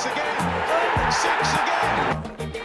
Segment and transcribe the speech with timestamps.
[0.00, 1.12] Six again.
[1.12, 2.59] Six again.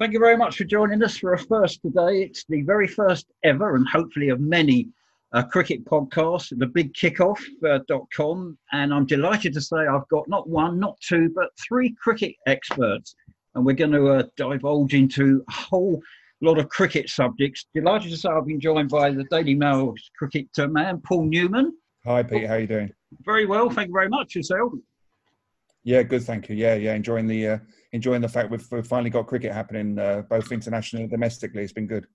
[0.00, 2.22] Thank you very much for joining us for a first today.
[2.22, 4.88] It's the very first ever, and hopefully of many,
[5.34, 8.58] uh, cricket podcasts, the big kickoff.com.
[8.72, 13.14] and I'm delighted to say I've got not one, not two, but three cricket experts.
[13.54, 16.00] And we're going to uh, divulge into a whole
[16.40, 17.66] lot of cricket subjects.
[17.74, 21.74] Delighted to say I've been joined by the Daily Mail cricket uh, man, Paul Newman.
[22.06, 22.46] Hi, Pete.
[22.46, 22.90] How are you doing?
[23.26, 24.34] Very well, thank you very much.
[24.34, 24.72] Yourself?
[25.90, 26.22] Yeah, good.
[26.22, 26.54] Thank you.
[26.54, 26.94] Yeah, yeah.
[26.94, 27.58] Enjoying the uh,
[27.90, 31.64] enjoying the fact we've, we've finally got cricket happening, uh, both internationally and domestically.
[31.64, 32.06] It's been good.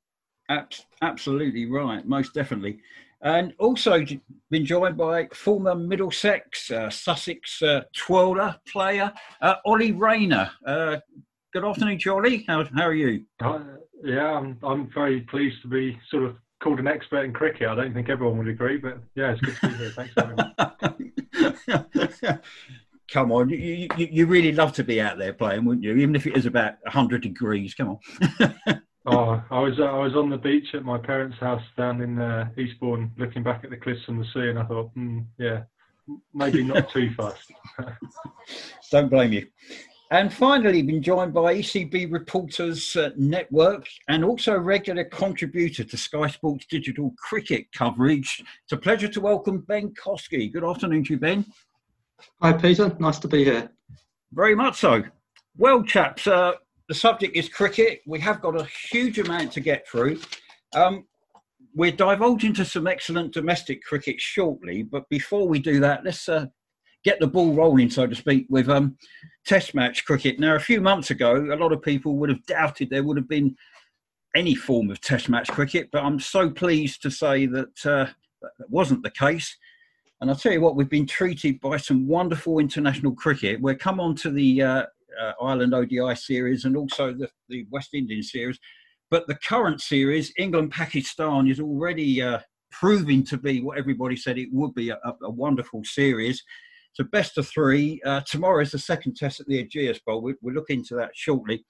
[0.50, 2.80] Abs- absolutely right, most definitely.
[3.22, 4.06] And also
[4.50, 10.50] been joined by former Middlesex, uh, Sussex uh, twirler player, uh, Ollie Rayner.
[10.66, 11.00] Uh,
[11.52, 12.46] good afternoon, Jolly.
[12.48, 13.26] How, how are you?
[13.42, 13.60] Uh,
[14.06, 17.68] yeah, I'm, I'm very pleased to be sort of called an expert in cricket.
[17.68, 19.90] I don't think everyone would agree, but yeah, it's good to be here.
[19.90, 20.56] Thanks very much.
[23.12, 25.96] Come on, you, you, you- really love to be out there playing, wouldn't you?
[25.96, 27.74] Even if it is about 100 degrees.
[27.74, 28.00] Come
[28.40, 28.56] on.
[29.08, 32.18] Oh, I was uh, I was on the beach at my parents' house down in
[32.20, 35.62] uh, Eastbourne, looking back at the cliffs and the sea, and I thought, hmm, yeah,
[36.34, 37.52] maybe not too fast.
[38.92, 39.46] Don't blame you.
[40.10, 45.98] And finally, been joined by ECB Reporters uh, Network and also a regular contributor to
[45.98, 48.44] Sky Sports digital cricket coverage.
[48.64, 50.52] It's a pleasure to welcome Ben Kosky.
[50.52, 51.46] Good afternoon to you, Ben.
[52.42, 52.96] Hi, Peter.
[53.00, 53.70] Nice to be here.
[54.34, 55.04] Very much so.
[55.58, 56.54] Well, chaps, uh,
[56.88, 58.02] the subject is cricket.
[58.06, 60.20] We have got a huge amount to get through.
[60.76, 61.06] Um,
[61.74, 66.46] we're divulging to some excellent domestic cricket shortly, but before we do that, let's uh,
[67.04, 68.98] get the ball rolling, so to speak, with um,
[69.46, 70.40] Test match cricket.
[70.40, 73.30] Now, a few months ago, a lot of people would have doubted there would have
[73.30, 73.56] been
[74.36, 78.08] any form of Test match cricket, but I'm so pleased to say that uh,
[78.42, 79.56] that wasn't the case.
[80.22, 83.60] And I'll tell you what, we've been treated by some wonderful international cricket.
[83.62, 84.86] We'll come on to the uh,
[85.22, 88.58] uh, Ireland ODI series and also the, the West Indian series.
[89.12, 92.40] But the current series, England Pakistan, is already uh,
[92.72, 96.42] proving to be what everybody said it would be a, a- wonderful series.
[96.94, 98.02] So, best of three.
[98.06, 100.22] Uh, tomorrow is the second test at the Ageas Bowl.
[100.22, 101.66] We, we'll look into that shortly.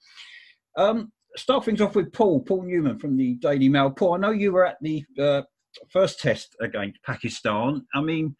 [0.78, 3.90] Um, start things off with Paul, Paul Newman from the Daily Mail.
[3.90, 5.42] Paul, I know you were at the uh,
[5.88, 7.86] first test against Pakistan.
[7.94, 8.36] I mean,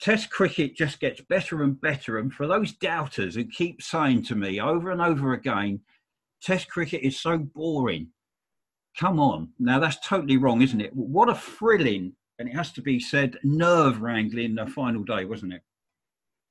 [0.00, 2.18] Test cricket just gets better and better.
[2.18, 5.80] And for those doubters who keep saying to me over and over again,
[6.40, 8.08] Test cricket is so boring.
[8.96, 9.48] Come on.
[9.58, 10.94] Now, that's totally wrong, isn't it?
[10.94, 15.54] What a thrilling, and it has to be said, nerve wrangling the final day, wasn't
[15.54, 15.62] it?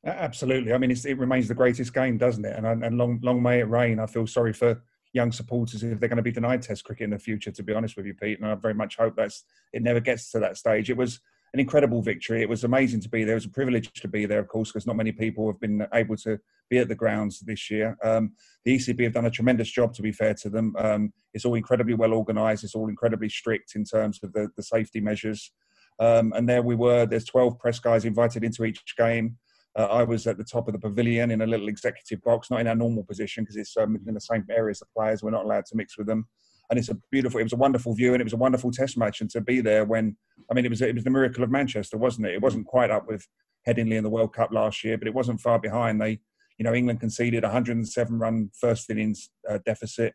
[0.06, 0.74] Absolutely.
[0.74, 2.56] I mean, it remains the greatest game, doesn't it?
[2.58, 4.00] And, and long, long may it rain.
[4.00, 4.82] I feel sorry for
[5.14, 7.52] young supporters if they're going to be denied Test cricket in the future.
[7.52, 10.32] To be honest with you, Pete, and I very much hope that's it never gets
[10.32, 10.90] to that stage.
[10.90, 11.20] It was
[11.54, 12.42] an incredible victory.
[12.42, 13.34] It was amazing to be there.
[13.34, 15.88] It was a privilege to be there, of course, because not many people have been
[15.94, 17.98] able to be at the grounds this year.
[18.04, 18.34] Um,
[18.66, 20.76] the ECB have done a tremendous job, to be fair to them.
[20.78, 22.64] Um, it's all incredibly well organised.
[22.64, 25.52] It's all incredibly strict in terms of the, the safety measures.
[26.00, 27.06] Um, and there we were.
[27.06, 29.38] There's 12 press guys invited into each game.
[29.78, 32.62] Uh, I was at the top of the pavilion in a little executive box, not
[32.62, 35.22] in our normal position because it's um, in the same area as the players.
[35.22, 36.28] We're not allowed to mix with them.
[36.70, 37.40] And it's a beautiful.
[37.40, 39.22] It was a wonderful view, and it was a wonderful Test match.
[39.22, 40.18] And to be there when,
[40.50, 42.34] I mean, it was it was the miracle of Manchester, wasn't it?
[42.34, 43.26] It wasn't quite up with
[43.68, 46.02] Headingley in the World Cup last year, but it wasn't far behind.
[46.02, 46.20] They,
[46.58, 50.14] you know, England conceded 107 run first innings uh, deficit.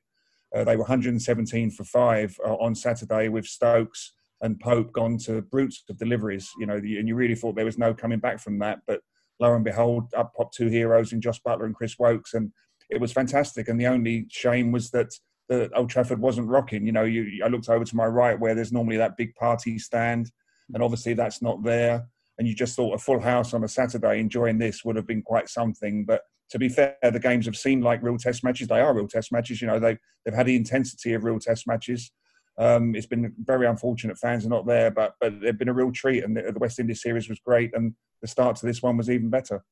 [0.54, 4.12] Uh, they were 117 for five uh, on Saturday with Stokes
[4.42, 6.50] and Pope gone to brutes of deliveries.
[6.58, 9.00] You know, and you really thought there was no coming back from that, but
[9.42, 12.52] lo and behold, up popped two heroes in Josh Buttler and Chris Woakes, and
[12.88, 13.68] it was fantastic.
[13.68, 15.08] And the only shame was that
[15.48, 16.86] the Old Trafford wasn't rocking.
[16.86, 19.78] You know, you, I looked over to my right where there's normally that big party
[19.78, 20.30] stand,
[20.72, 22.06] and obviously that's not there.
[22.38, 25.22] And you just thought a full house on a Saturday enjoying this would have been
[25.22, 26.04] quite something.
[26.04, 28.68] But to be fair, the games have seemed like real Test matches.
[28.68, 29.60] They are real Test matches.
[29.60, 32.10] You know, they they've had the intensity of real Test matches.
[32.58, 35.92] Um, it's been very unfortunate fans are not there, but but they've been a real
[35.92, 36.22] treat.
[36.22, 39.10] And the, the West Indies series was great, and the start to this one was
[39.10, 39.62] even better.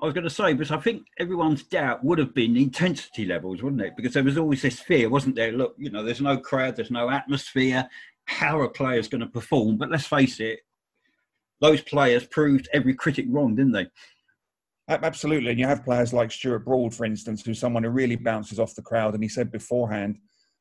[0.00, 3.62] I was going to say, because I think everyone's doubt would have been intensity levels,
[3.62, 3.96] wouldn't it?
[3.96, 5.50] Because there was always this fear, wasn't there?
[5.50, 7.88] Look, you know, there's no crowd, there's no atmosphere.
[8.26, 9.76] How are players going to perform?
[9.76, 10.60] But let's face it,
[11.60, 13.88] those players proved every critic wrong, didn't they?
[14.88, 18.60] Absolutely, and you have players like Stuart Broad, for instance, who's someone who really bounces
[18.60, 19.14] off the crowd.
[19.14, 20.18] And he said beforehand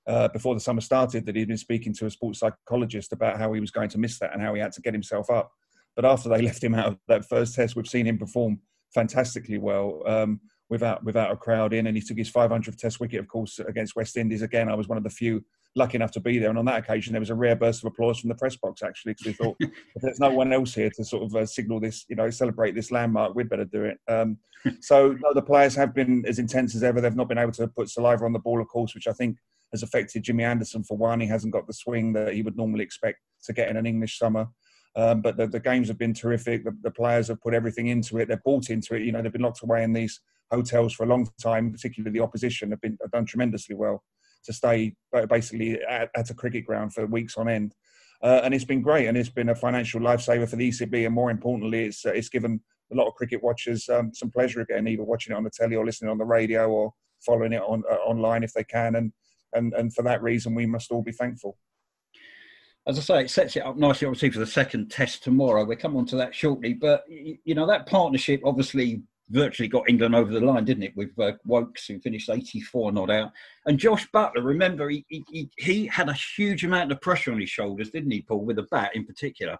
[0.07, 3.51] uh, before the summer started that he'd been speaking to a sports psychologist about how
[3.53, 5.51] he was going to miss that and how he had to get himself up.
[5.95, 8.59] But after they left him out of that first test, we've seen him perform
[8.93, 10.39] fantastically well um,
[10.69, 13.95] without without a crowd in, and he took his 500th Test wicket, of course, against
[13.95, 14.41] West Indies.
[14.41, 15.43] Again, I was one of the few
[15.75, 17.91] lucky enough to be there, and on that occasion, there was a rare burst of
[17.91, 20.89] applause from the press box actually, because we thought if there's no one else here
[20.89, 23.97] to sort of uh, signal this, you know, celebrate this landmark, we'd better do it.
[24.07, 24.37] Um,
[24.79, 27.01] so no, the players have been as intense as ever.
[27.01, 29.37] They've not been able to put saliva on the ball, of course, which I think
[29.71, 31.19] has affected Jimmy Anderson for one.
[31.19, 34.17] He hasn't got the swing that he would normally expect to get in an English
[34.17, 34.47] summer.
[34.95, 36.63] Um, but the, the, games have been terrific.
[36.63, 38.27] The, the, players have put everything into it.
[38.27, 39.03] They're bought into it.
[39.03, 40.19] You know, they've been locked away in these
[40.49, 41.71] hotels for a long time.
[41.71, 44.03] Particularly the opposition have been have done tremendously well
[44.45, 44.95] to stay
[45.29, 47.75] basically at, at a cricket ground for weeks on end.
[48.23, 51.05] Uh, and it's been great, and it's been a financial lifesaver for the ECB.
[51.05, 52.59] And more importantly, it's uh, it's given
[52.91, 55.75] a lot of cricket watchers um, some pleasure again, either watching it on the telly
[55.75, 56.91] or listening on the radio or
[57.23, 58.95] following it on uh, online if they can.
[58.95, 59.13] And
[59.53, 61.57] and and for that reason, we must all be thankful.
[62.87, 65.65] As I say, it sets it up nicely, obviously, for the second test tomorrow.
[65.65, 66.73] We'll come on to that shortly.
[66.73, 70.95] But, you know, that partnership obviously virtually got England over the line, didn't it?
[70.95, 73.31] With uh, Woakes, who finished 84 not out.
[73.65, 77.49] And Josh Buttler, remember, he, he, he had a huge amount of pressure on his
[77.49, 79.57] shoulders, didn't he, Paul, with the bat in particular?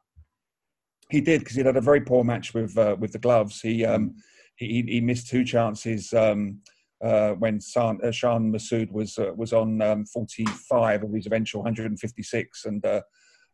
[1.09, 3.61] He did, because he had a very poor match with uh, with the gloves.
[3.61, 4.15] He, um,
[4.57, 6.13] he, he missed two chances.
[6.13, 6.59] Um,
[7.03, 11.61] uh, when San, uh, Shan Masood was uh, was on um, 45 of his eventual
[11.61, 13.01] 156, and uh,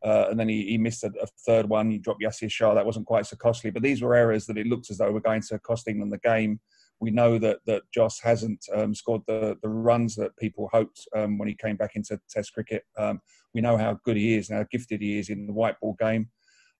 [0.03, 1.89] uh, and then he, he missed a, a, third one.
[1.89, 2.73] He dropped Yasir Shah.
[2.73, 5.21] That wasn't quite so costly, but these were errors that it looked as though were
[5.21, 6.59] going to cost England the game.
[6.99, 11.37] We know that that Jos hasn't um, scored the, the runs that people hoped um,
[11.37, 12.83] when he came back into Test cricket.
[12.97, 13.19] Um,
[13.53, 15.95] we know how good he is and how gifted he is in the white ball
[15.99, 16.29] game.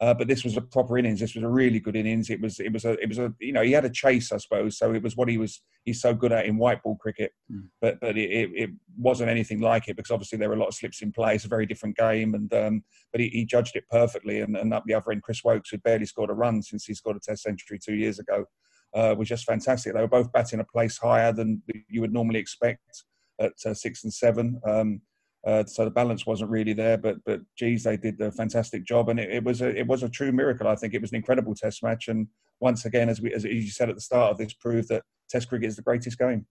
[0.04, 1.22] Uh, but this was a proper innings.
[1.22, 2.30] This was a really good innings.
[2.30, 4.38] It was it was a it was a you know he had a chase I
[4.38, 4.78] suppose.
[4.78, 7.32] So it was what he was he's so good at in white ball cricket.
[7.50, 7.70] Mm.
[7.80, 10.68] But but it, it, it, wasn't anything like it because obviously there were a lot
[10.68, 11.36] of slips in play.
[11.36, 12.36] It's a very different game.
[12.36, 12.84] And um,
[13.14, 14.42] but he, he, judged it perfectly.
[14.42, 16.94] And, and up the other end, Chris Woakes, who barely scored a run since he
[16.94, 18.46] scored a Test century two years ago,
[18.94, 19.94] uh, was just fantastic.
[19.94, 23.04] They were both batting a place higher than you would normally expect
[23.40, 24.60] at uh, six and seven.
[24.68, 25.02] Um,
[25.46, 29.10] uh, so the balance wasn't really there, but but geez, they did a fantastic job,
[29.10, 30.68] and it, it, was a it was a true miracle.
[30.68, 32.28] I think it was an incredible Test match, and
[32.62, 35.50] once again, as we as you said at the start of this, proved that Test
[35.50, 36.46] cricket is the greatest game.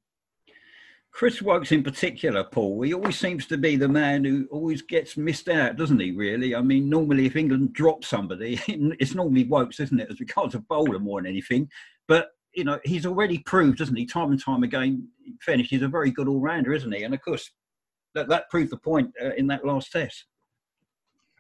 [1.11, 5.19] Chris Woakes in particular, Paul, he always seems to be the man who always gets
[5.19, 6.11] missed out, doesn't he?
[6.11, 10.55] Really, I mean, normally if England drops somebody, it's normally Woakes, isn't it, as regards
[10.55, 11.69] a bowler more than anything.
[12.09, 15.09] But you know, he's already proved, doesn't he, time and time again.
[15.41, 17.05] Finished, he's a very good all rounder, isn't he?
[17.05, 17.51] And of course,
[18.15, 20.27] that, that proved the point uh, in that last test.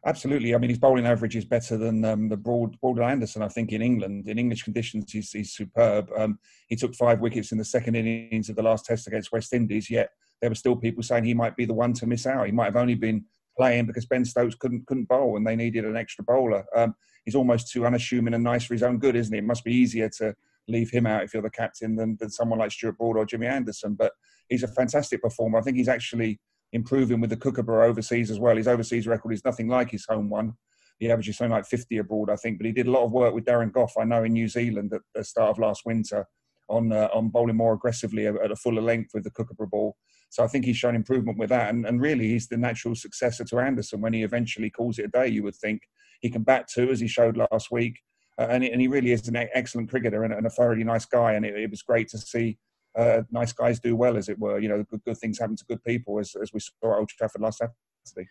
[0.04, 0.52] Absolutely.
[0.52, 3.70] I mean, his bowling average is better than um, the Broad, Broad Anderson, I think,
[3.70, 4.26] in England.
[4.26, 6.10] In English conditions, he's, he's superb.
[6.16, 9.52] Um, he took five wickets in the second innings of the last test against West
[9.52, 10.10] Indies, yet
[10.40, 12.46] there were still people saying he might be the one to miss out.
[12.46, 13.24] He might have only been
[13.56, 16.64] playing because Ben Stokes couldn't couldn't bowl and they needed an extra bowler.
[16.74, 16.94] Um,
[17.24, 19.38] he's almost too unassuming and nice for his own good, isn't he?
[19.38, 20.34] It must be easier to
[20.68, 23.46] leave him out if you're the captain than, than someone like Stuart Broad or Jimmy
[23.46, 23.94] Anderson.
[23.94, 24.12] But
[24.48, 25.58] he's a fantastic performer.
[25.58, 26.40] I think he's actually
[26.72, 28.56] improving with the Kookaburra overseas as well.
[28.56, 30.54] His overseas record is nothing like his home one.
[30.98, 32.58] He averages something like 50 abroad, I think.
[32.58, 34.92] But he did a lot of work with Darren Gough, I know, in New Zealand
[34.92, 36.26] at the start of last winter
[36.68, 39.96] on uh, on bowling more aggressively at a fuller length with the Kookaburra ball.
[40.30, 41.68] So I think he's shown improvement with that.
[41.70, 45.08] And, and really, he's the natural successor to Anderson when he eventually calls it a
[45.08, 45.82] day, you would think.
[46.20, 48.00] He can bat too, as he showed last week.
[48.38, 51.32] Uh, and, and he really is an excellent cricketer and, and a thoroughly nice guy.
[51.32, 52.56] And it, it was great to see
[52.96, 54.58] uh, nice guys do well, as it were.
[54.58, 57.08] You know, good, good things happen to good people, as, as we saw at Old
[57.08, 58.28] Trafford last Saturday.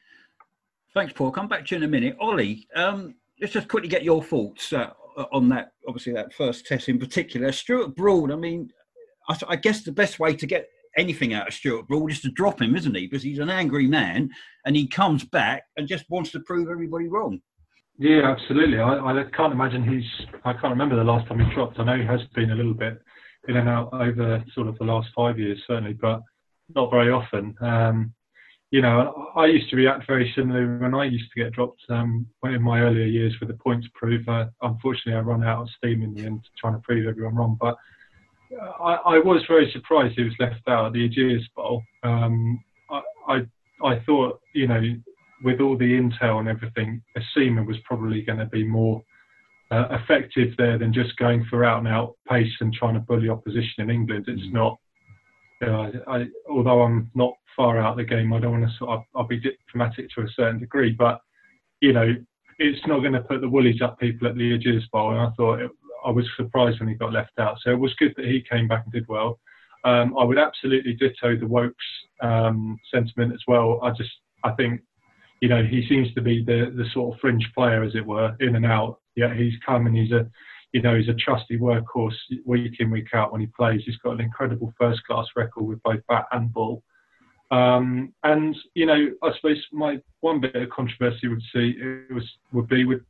[0.93, 1.31] Thanks, Paul.
[1.31, 2.17] Come back to you in a minute.
[2.19, 4.91] Ollie, um, let's just quickly get your thoughts uh,
[5.31, 7.51] on that, obviously, that first test in particular.
[7.51, 8.69] Stuart Broad, I mean,
[9.29, 12.31] I, I, guess the best way to get anything out of Stuart Broad is to
[12.31, 13.07] drop him, isn't he?
[13.07, 14.29] Because he's an angry man
[14.65, 17.39] and he comes back and just wants to prove everybody wrong.
[17.97, 18.79] Yeah, absolutely.
[18.79, 20.27] I, I can't imagine he's.
[20.43, 21.79] I can't remember the last time he dropped.
[21.79, 22.99] I know he has been a little bit
[23.47, 26.21] in and out over sort of the last five years, certainly, but
[26.75, 27.55] not very often.
[27.61, 28.13] Um,
[28.71, 32.25] you know, I used to react very similarly when I used to get dropped um,
[32.45, 34.27] in my earlier years with the points proof.
[34.29, 37.57] Uh, unfortunately, I run out of steam in the end trying to prove everyone wrong.
[37.59, 37.75] But
[38.81, 41.83] I, I was very surprised he was left out at the Ageas Bowl.
[42.03, 43.37] Um, I, I,
[43.85, 44.81] I thought, you know,
[45.43, 49.03] with all the intel and everything, a seamer was probably going to be more
[49.71, 53.29] uh, effective there than just going for out and out pace and trying to bully
[53.29, 54.25] opposition in England.
[54.27, 54.53] It's mm.
[54.53, 54.77] not.
[55.63, 59.03] I, although I'm not far out of the game, I don't want to sort of.
[59.15, 61.21] I'll be diplomatic to a certain degree, but
[61.81, 62.15] you know,
[62.57, 65.11] it's not going to put the woolies up people at the Ageas Bowl.
[65.11, 65.71] And I thought it,
[66.05, 67.57] I was surprised when he got left out.
[67.61, 69.39] So it was good that he came back and did well.
[69.83, 71.75] Um, I would absolutely ditto the Woakes
[72.21, 73.79] um, sentiment as well.
[73.83, 74.11] I just
[74.43, 74.81] I think
[75.41, 78.35] you know he seems to be the the sort of fringe player, as it were,
[78.39, 78.99] in and out.
[79.15, 80.25] Yeah, he's come and he's a
[80.71, 83.81] you know he's a trusty workhorse week in week out when he plays.
[83.85, 86.83] He's got an incredible first class record with both bat and ball.
[87.49, 91.75] Um, and you know, I suppose my one bit of controversy would see
[92.13, 93.01] was would be with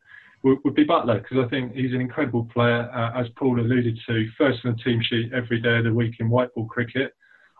[0.43, 4.00] would, would be Buttler because I think he's an incredible player, uh, as Paul alluded
[4.07, 4.27] to.
[4.38, 7.13] First on the team sheet every day of the week in white ball cricket.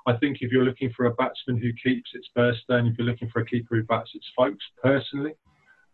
[0.08, 2.90] I think if you're looking for a batsman who keeps, it's Bairstow.
[2.90, 5.34] If you're looking for a keeper who bats, it's Foakes, Personally,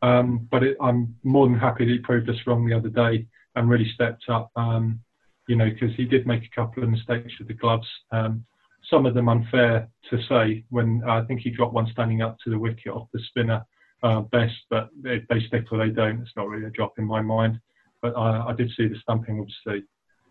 [0.02, 3.28] um, but it, I'm more than happy that he proved us wrong the other day
[3.56, 4.52] and really stepped up.
[4.56, 5.02] Um,
[5.48, 7.88] you know, because he did make a couple of mistakes with the gloves.
[8.12, 8.46] Um,
[8.90, 12.38] some of them unfair to say when uh, I think he dropped one standing up
[12.44, 13.66] to the wicket off the spinner
[14.04, 16.22] uh, Bess, but they, they stick or they don't.
[16.22, 17.60] It's not really a drop in my mind.
[18.02, 19.88] But I, I did see the stumping, obviously.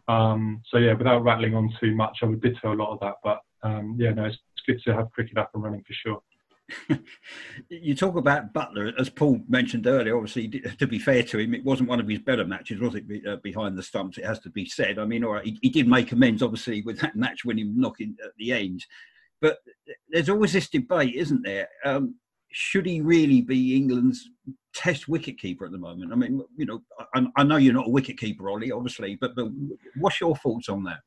[0.09, 3.15] Um, so yeah, without rattling on too much, I would ditto a lot of that.
[3.25, 6.23] But um, yeah, no, it's, it's good to have cricket up and running for sure.
[7.69, 10.17] you talk about Buttler, as Paul mentioned earlier.
[10.17, 13.05] Obviously, to be fair to him, it wasn't one of his better matches, was it?
[13.27, 14.99] Uh, behind the stumps, it has to be said.
[14.99, 18.33] I mean, all right, he, he did make amends, obviously, with that match-winning knocking at
[18.39, 18.85] the end.
[19.41, 19.59] But
[20.09, 21.69] there's always this debate, isn't there?
[21.85, 22.17] Um,
[22.51, 24.29] should he really be England's
[24.75, 26.13] Test wicketkeeper at the moment?
[26.13, 26.83] I mean, you know,
[27.15, 29.49] I, I know you're not a wicketkeeper, Ollie, obviously, but, but
[29.97, 30.99] what's your thoughts on that?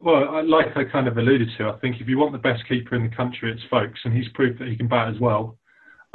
[0.00, 2.94] Well, like I kind of alluded to, I think if you want the best keeper
[2.94, 5.58] in the country, it's Foakes, and he's proved that he can bat as well.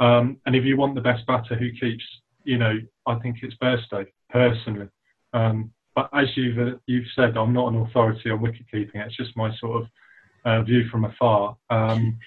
[0.00, 2.04] Um, and if you want the best batter who keeps,
[2.44, 4.88] you know, I think it's Bairstow personally.
[5.32, 9.00] Um, but as you've uh, you've said, I'm not an authority on wicket keeping.
[9.00, 9.88] It's just my sort of
[10.44, 11.56] uh, view from afar.
[11.70, 12.18] Um,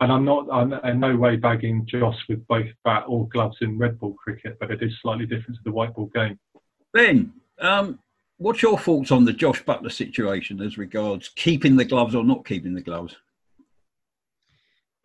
[0.00, 3.78] and I'm not I'm in no way bagging Jos with both bat or gloves in
[3.78, 6.38] red ball cricket, but it is slightly different to the white ball game.
[6.92, 7.98] Ben, um,
[8.38, 12.44] what's your thoughts on the Josh Buttler situation as regards keeping the gloves or not
[12.44, 13.16] keeping the gloves?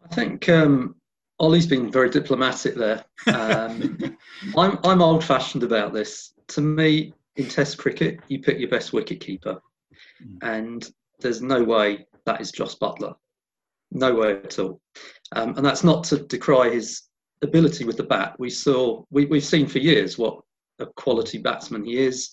[0.04, 0.96] I think um,
[1.40, 3.04] Ollie's been very diplomatic there.
[3.28, 4.18] Um,
[4.58, 6.34] I'm, I'm old fashioned about this.
[6.50, 9.62] To me, in Test cricket, you pick your best wicket keeper,
[10.42, 13.16] and there's no way that is Josh Buttler.
[13.92, 14.82] No way at all.
[15.36, 17.04] Um, and that's not to decry his
[17.42, 18.36] ability with the bat.
[18.40, 20.42] We saw, we, we've seen for years what
[20.80, 22.32] a quality batsman he is.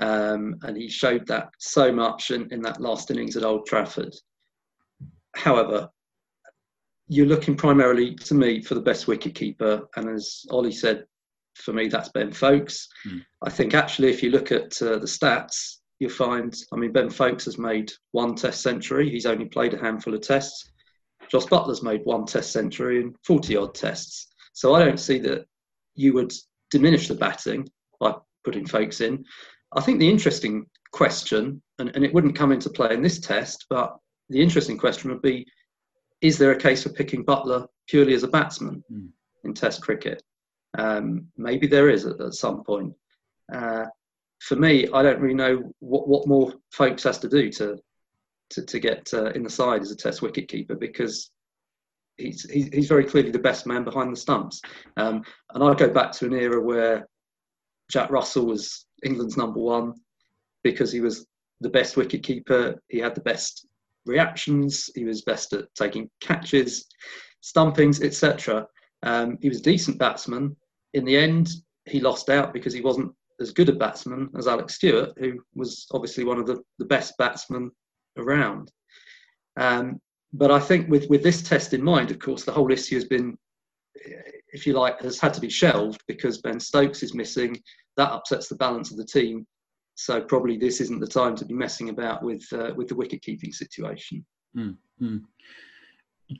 [0.00, 4.14] Um, and he showed that so much in, in that last innings at Old Trafford.
[5.34, 5.88] However,
[7.08, 11.04] you're looking primarily to me for the best wicketkeeper, and as Ollie said,
[11.54, 12.88] for me that's Ben Foakes.
[13.06, 13.24] Mm.
[13.44, 16.54] I think actually, if you look at uh, the stats, you'll find.
[16.72, 19.10] I mean, Ben Foakes has made one Test century.
[19.10, 20.70] He's only played a handful of Tests.
[21.30, 24.28] Josh Buttler's made one Test century and 40 odd Tests.
[24.52, 25.46] So I don't see that
[25.94, 26.32] you would
[26.70, 27.68] diminish the batting
[28.00, 29.24] by putting Foakes in.
[29.74, 33.66] I think the interesting question, and, and it wouldn't come into play in this test,
[33.68, 33.96] but
[34.30, 35.46] the interesting question would be
[36.20, 39.08] is there a case for picking Buttler purely as a batsman Mm.
[39.44, 40.22] in Test cricket?
[40.78, 42.94] Um, maybe there is at, at some point.
[43.52, 43.84] Uh,
[44.40, 47.78] for me, I don't really know what, what more Foakes has to do to
[48.50, 51.30] to, to get uh, in the side as a Test wicketkeeper because
[52.16, 54.60] he's, he's he's very clearly the best man behind the stumps.
[54.96, 57.06] Um, and I go back to an era where
[57.90, 59.94] Jack Russell was England's number one
[60.62, 61.26] because he was
[61.60, 62.80] the best wicket keeper.
[62.88, 63.66] He had the best
[64.06, 64.90] reactions.
[64.94, 66.86] He was best at taking catches,
[67.40, 68.66] stumpings, etc.
[69.02, 70.56] Um, he was a decent batsman.
[70.94, 71.50] In the end,
[71.86, 75.86] he lost out because he wasn't as good a batsman as Alex Stewart, who was
[75.92, 77.70] obviously one of the, the best batsmen
[78.16, 78.70] around.
[79.56, 80.00] Um,
[80.32, 83.04] but I think with, with this test in mind, of course, the whole issue has
[83.04, 83.36] been,
[84.54, 87.60] if you like, has had to be shelved because Ben Stokes is missing.
[87.96, 89.46] That upsets the balance of the team.
[89.96, 93.22] So probably this isn't the time to be messing about with uh, with the wicket
[93.22, 94.24] keeping situation.
[94.56, 95.22] Mm, mm.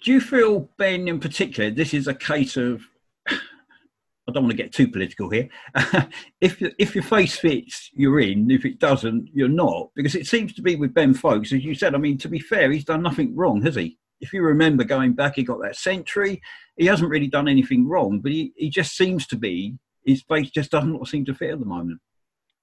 [0.03, 2.83] Do you feel, Ben, in particular, this is a case of?
[3.29, 5.49] I don't want to get too political here.
[6.41, 8.51] if if your face fits, you're in.
[8.51, 9.91] If it doesn't, you're not.
[9.95, 11.95] Because it seems to be with Ben Foakes, as you said.
[11.95, 13.99] I mean, to be fair, he's done nothing wrong, has he?
[14.21, 16.41] If you remember going back, he got that century.
[16.77, 20.51] He hasn't really done anything wrong, but he, he just seems to be his face
[20.51, 22.01] just doesn't seem to fit at the moment.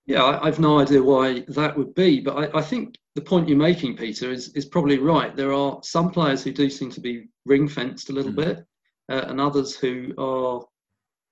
[0.05, 3.47] Yeah, I, I've no idea why that would be, but I, I think the point
[3.47, 5.35] you're making, Peter, is is probably right.
[5.35, 8.35] There are some players who do seem to be ring fenced a little Mm.
[8.35, 8.65] bit,
[9.09, 10.63] uh, and others who are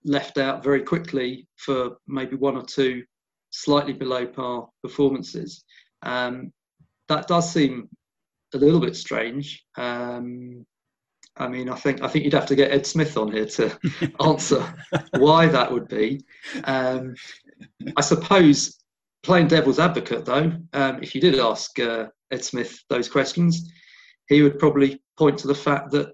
[0.05, 3.03] left out very quickly for maybe one or two
[3.51, 5.63] slightly below par performances.
[6.03, 6.53] Um,
[7.07, 7.89] that does seem
[8.53, 9.65] a little bit strange.
[9.77, 10.65] Um,
[11.39, 13.79] I mean, I think I think you'd have to get Ed Smith on here to
[14.25, 14.75] answer
[15.17, 16.22] why that would be.
[16.65, 17.15] Um,
[17.96, 18.77] I suppose
[19.24, 23.72] playing devil's advocate, though, um, if you did ask uh, Ed Smith those questions,
[24.27, 26.13] he would probably point to the fact that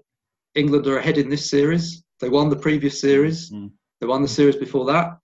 [0.54, 2.04] England are ahead in this series.
[2.20, 3.50] They won the previous series.
[3.50, 3.70] Mm.
[4.00, 5.18] They won the series before that.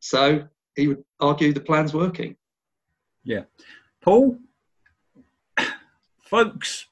[0.00, 2.36] So he would argue the plan's working.
[3.24, 3.42] Yeah,
[4.02, 4.38] Paul,
[6.22, 6.86] Foakes,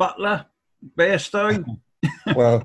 [0.00, 0.46] Buttler,
[0.98, 1.64] Bairstow.
[2.34, 2.62] well,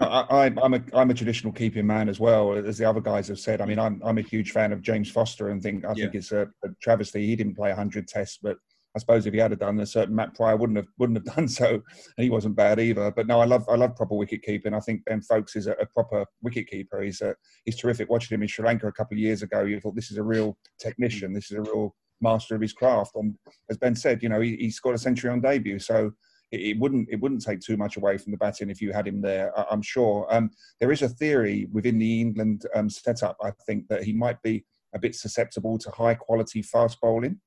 [0.00, 3.28] I, I, I'm a I'm a traditional keeping man as well, as the other guys
[3.28, 3.60] have said.
[3.60, 6.32] I mean, I'm I'm a huge fan of James Foster, and think I think it's
[6.32, 8.56] a, a travesty he didn't play 100 tests, but
[8.94, 11.34] I suppose if he had have done a certain Matt Prior wouldn't have wouldn't have
[11.36, 13.10] done so, and he wasn't bad either.
[13.10, 14.74] But no, I love I love proper wicket keeping.
[14.74, 17.02] I think Ben Foakes is a, a proper wicket keeper.
[17.02, 18.10] He's a, he's terrific.
[18.10, 20.22] Watching him in Sri Lanka a couple of years ago, you thought this is a
[20.22, 21.32] real technician.
[21.34, 23.12] This is a real master of his craft.
[23.16, 23.34] And
[23.70, 26.12] as Ben said, you know, he, he scored a century on debut, so
[26.52, 29.20] it, wouldn't it wouldn't take too much away from the batting if you had him
[29.20, 29.56] there.
[29.58, 30.26] I, I'm sure.
[30.30, 30.50] Um,
[30.80, 33.36] there is a theory within the England um, setup.
[33.42, 37.40] I think that he might be a bit susceptible to high quality fast bowling.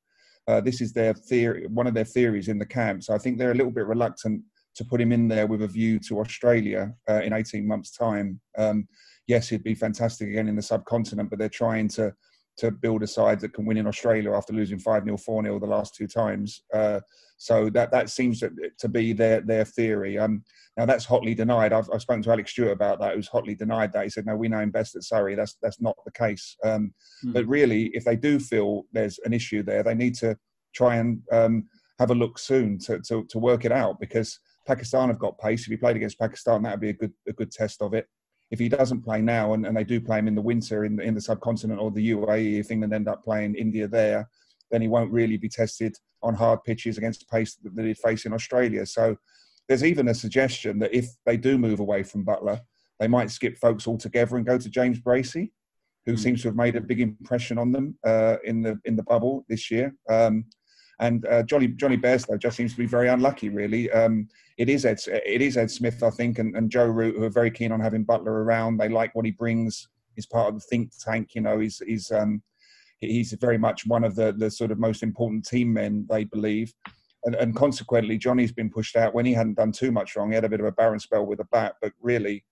[0.48, 3.04] Uh, this is their theory, one of their theories in the camp.
[3.04, 4.44] So I think they're a little bit reluctant
[4.76, 8.40] to put him in there with a view to Australia uh, in 18 months' time.
[8.58, 8.88] Um,
[9.28, 12.14] yes, he'd be fantastic again in the subcontinent, but they're trying to
[12.60, 15.60] to build a side that can win in Australia after losing 5 0, 4 0
[15.60, 16.64] the last two times.
[16.74, 17.00] Uh,
[17.38, 20.18] so that that seems to, to be their their theory.
[20.18, 20.44] Um,
[20.78, 21.74] now that's hotly denied.
[21.74, 24.04] I've, I've spoken to Alex Stewart about that, who's hotly denied that.
[24.04, 25.36] He said, "No, we know him best at Surrey.
[25.36, 27.32] That's that's not the case." Um, Hmm.
[27.34, 30.38] But really, if they do feel there's an issue there, they need to
[30.74, 31.68] try and um,
[32.00, 35.62] have a look soon to, to to work it out because Pakistan have got pace.
[35.62, 38.08] If he played against Pakistan, that would be a good a good test of it.
[38.52, 40.96] If he doesn't play now, and, and they do play him in the winter in
[40.96, 44.28] the, in the subcontinent or the UAE, if England end up playing India there,
[44.72, 48.26] then he won't really be tested on hard pitches against pace that, that he'd face
[48.26, 48.86] in Australia.
[48.86, 49.16] So
[49.68, 52.60] there's even a suggestion that if they do move away from Buttler,
[53.00, 55.52] they might skip Foakes altogether and go to James Bracey,
[56.06, 56.20] who Mm.
[56.20, 59.46] seems to have made a big impression on them uh, in the in the bubble
[59.48, 59.96] this year.
[60.10, 60.46] Um,
[61.00, 63.90] and uh, Johnny Johnny Bairstow just seems to be very unlucky, really.
[63.92, 64.28] Um,
[64.58, 67.30] it is Ed it is Ed Smith, I think, and, and Joe Root who are
[67.30, 68.78] very keen on having Buttler around.
[68.78, 69.88] They like what he brings.
[70.16, 71.36] He's part of the think tank.
[71.36, 72.42] You know, he's he's um,
[73.00, 76.74] he's very much one of the the sort of most important team men they believe.
[77.26, 80.30] And, and consequently, Johnny's been pushed out when he hadn't done too much wrong.
[80.30, 82.46] He had a bit of a barren spell with a bat, but really,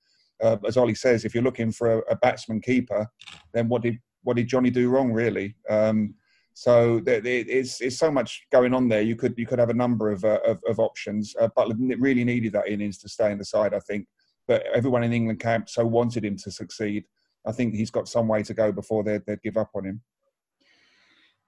[0.44, 3.08] uh, as Ollie says, if you're looking for a, a batsman keeper,
[3.54, 5.56] then what did what did Johnny do wrong, really?
[5.70, 6.16] Um,
[6.58, 9.04] so there, there- it's it's so much going on there.
[9.04, 11.36] You could you could have a number of uh, of, of options.
[11.40, 14.08] Uh, Buttler really needed that innings to stay in the side, I think.
[14.48, 17.06] But everyone in England camp so wanted him to succeed.
[17.46, 20.02] I think he's got some way to go before they'd, they'd give up on him.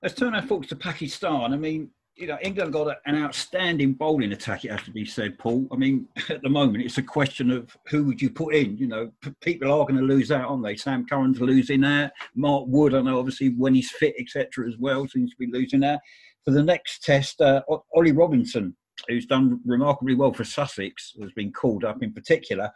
[0.03, 1.53] Let's turn our thoughts to Pakistan.
[1.53, 1.89] I mean,
[2.19, 4.65] you know, England got an outstanding bowling attack.
[4.65, 5.67] It has to be said, Paul.
[5.71, 8.77] I mean, at the moment, it's a question of who would you put in.
[8.77, 10.75] You know, people are going to lose out, aren't they?
[10.75, 12.11] Sam Curran's losing out.
[12.35, 15.83] Mark Wood, I know, obviously, when he's fit, etc., as well, seems to be losing
[15.83, 15.99] out.
[16.43, 17.61] For the next test, uh,
[17.95, 18.75] Ollie Robinson,
[19.07, 22.69] who's done remarkably well for Sussex, has been called up in particular.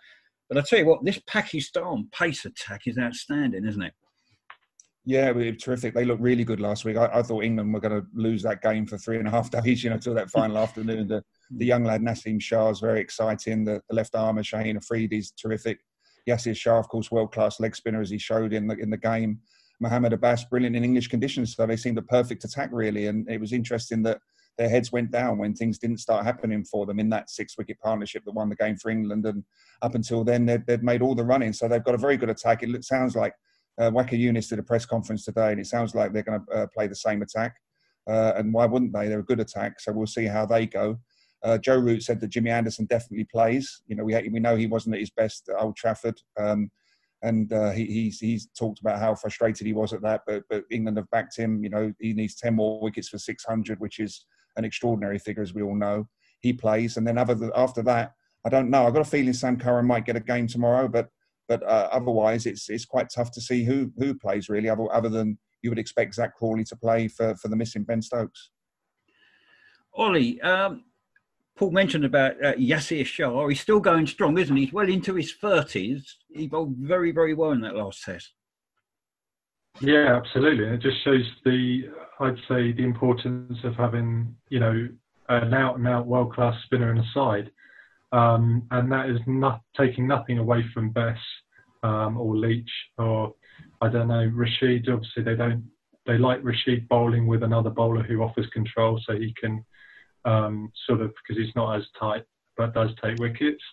[0.49, 3.93] But I tell you what, this Pakistan pace attack is outstanding, isn't it?
[5.05, 5.93] Yeah, we were terrific.
[5.93, 6.95] They looked really good last week.
[6.95, 9.51] I, I thought England were going to lose that game for three and a half
[9.63, 11.07] days, you know, till that final afternoon.
[11.07, 11.57] The, hmm.
[11.57, 13.65] the young lad Naseem Shah is very exciting.
[13.65, 14.79] The, the left armer Shaheen
[15.11, 15.79] is terrific.
[16.27, 18.97] Yasir Shah, of course, world class leg spinner as he showed in the in the
[18.97, 19.39] game.
[19.81, 21.55] Mohammed Abbas, brilliant in English conditions.
[21.55, 23.07] So they seemed a perfect attack, really.
[23.07, 24.19] And it was interesting that
[24.57, 27.79] their heads went down when things didn't start happening for them in that six wicket
[27.79, 29.25] partnership that won the game for England.
[29.25, 29.43] And
[29.81, 31.51] up until then, they'd, they'd made all the running.
[31.51, 32.63] So they've got a very good attack.
[32.63, 33.33] It sounds like
[33.79, 36.67] uh, Younis did a press conference today, and it sounds like they're going to uh,
[36.73, 37.55] play the same attack.
[38.07, 39.07] Uh, and why wouldn't they?
[39.07, 40.99] They're a good attack, so we'll see how they go.
[41.43, 43.81] Uh, Joe Root said that Jimmy Anderson definitely plays.
[43.87, 46.69] You know, we we know he wasn't at his best at Old Trafford, um,
[47.21, 50.21] and uh, he, he's he's talked about how frustrated he was at that.
[50.27, 51.63] But but England have backed him.
[51.63, 55.53] You know, he needs ten more wickets for 600, which is an extraordinary figure, as
[55.53, 56.07] we all know.
[56.39, 58.13] He plays, and then other th- after that,
[58.45, 58.85] I don't know.
[58.85, 61.09] I've got a feeling Sam Curran might get a game tomorrow, but
[61.47, 65.09] but uh, otherwise, it's it's quite tough to see who who plays really, other, other
[65.09, 68.51] than you would expect Zak Crawley to play for, for the missing Ben Stokes.
[69.95, 70.83] Ollie, um,
[71.55, 73.47] Paul mentioned about uh, Yasir Shah.
[73.47, 74.65] He's still going strong, isn't he?
[74.65, 76.03] He's well into his 30s.
[76.33, 78.33] He bowled very, very well in that last test.
[79.81, 80.65] Yeah, absolutely.
[80.65, 84.87] It just shows the, I'd say, the importance of having, you know,
[85.29, 87.51] an out and out world class spinner in the side.
[88.13, 91.17] Um, and that is not taking nothing away from Bess
[91.81, 93.33] um, or Leach or,
[93.81, 94.87] I don't know, Rashid.
[94.87, 95.63] Obviously, they don't,
[96.05, 99.65] they like Rashid bowling with another bowler who offers control so he can
[100.25, 102.23] um, sort of, because he's not as tight,
[102.55, 103.63] but does take wickets.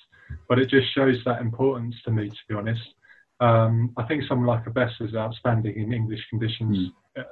[0.48, 2.80] But it just shows that importance to me, to be honest.
[3.40, 7.22] Um, I think someone like a Bess is outstanding in English conditions uh,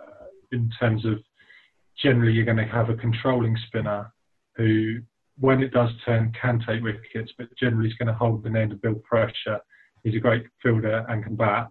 [0.53, 1.19] in terms of
[2.03, 4.13] generally you're going to have a controlling spinner
[4.57, 5.01] who
[5.41, 8.73] when it does turn, can take wickets, but generally he's going to hold the end
[8.73, 9.61] and build pressure.
[10.03, 11.69] He's a great fielder and can bat.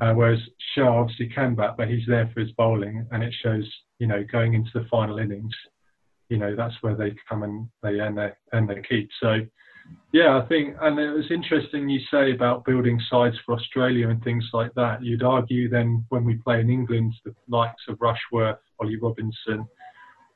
[0.00, 0.40] Uh, whereas
[0.74, 3.66] Shah obviously can bat, but he's there for his bowling, and it shows,
[3.98, 5.54] you know, going into the final innings,
[6.28, 9.08] you know, that's where they come and they end their end their keep.
[9.22, 9.38] So,
[10.12, 14.22] yeah, I think, and it was interesting you say about building sides for Australia and
[14.22, 15.02] things like that.
[15.02, 19.66] You'd argue then when we play in England, the likes of Rushworth, Ollie Robinson,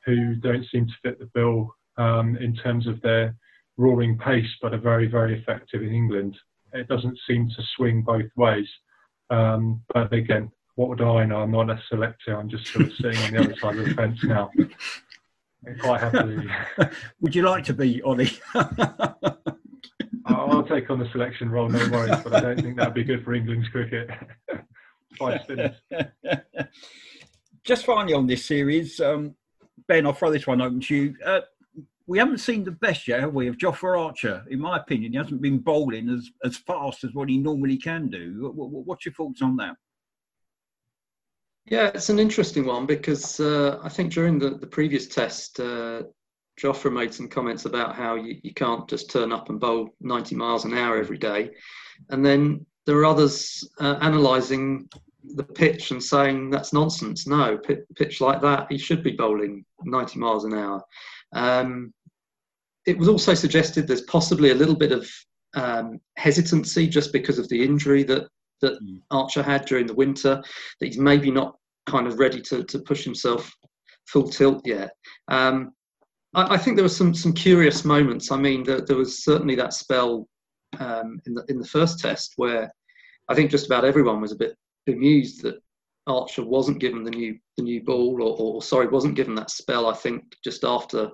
[0.07, 3.35] who don't seem to fit the bill um, in terms of their
[3.77, 6.37] roaring pace, but are very, very effective in England.
[6.73, 8.69] It doesn't seem to swing both ways.
[9.31, 11.43] Um, but again, what would I know?
[11.43, 12.37] I'm not a selector.
[12.37, 14.51] I'm just sort of sitting on the other side of the fence now.
[15.81, 16.49] Quite happily.
[17.21, 18.31] Would you like to be Ollie?
[20.25, 23.25] I'll take on the selection role, no worries, but I don't think that'd be good
[23.25, 24.09] for England's cricket.
[25.19, 25.77] Five spinners.
[27.63, 29.35] Just finally on this series, um,
[29.87, 31.17] Ben, I'll throw this one open to you.
[31.25, 31.41] Uh,
[32.11, 34.45] we haven't seen the best yet, have we, of Jofra Archer?
[34.51, 38.09] In my opinion, he hasn't been bowling as, as fast as what he normally can
[38.09, 38.51] do.
[38.53, 39.77] What, what, what's your thoughts on that?
[41.67, 46.03] Yeah, it's an interesting one because uh, I think during the, the previous test, uh,
[46.61, 50.35] Jofra made some comments about how you, you can't just turn up and bowl 90
[50.35, 51.53] miles an hour every day.
[52.09, 54.89] And then there are others uh, analysing
[55.37, 57.29] the pitch and saying that's nonsense.
[57.29, 57.57] No,
[57.95, 60.83] pitch like that, he should be bowling 90 miles an hour.
[61.33, 61.95] Um,
[62.87, 65.09] it was also suggested there's possibly a little bit of
[65.55, 68.29] um, hesitancy just because of the injury that
[68.61, 69.01] that Mm.
[69.11, 70.43] Archer had during the winter,
[70.81, 73.51] that he's maybe not kind of ready to, to push himself
[74.07, 74.93] full tilt yet.
[75.29, 75.73] Um,
[76.35, 78.31] I, I think there were some some curious moments.
[78.31, 80.29] I mean, there, there was certainly that spell
[80.79, 82.73] um, in the in the first test where
[83.29, 85.61] I think just about everyone was a bit bemused that
[86.07, 89.87] Archer wasn't given the new the new ball, or, or sorry, wasn't given that spell.
[89.87, 91.11] I think just after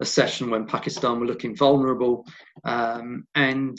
[0.00, 2.24] a session when Pakistan were looking vulnerable,
[2.64, 3.78] um, and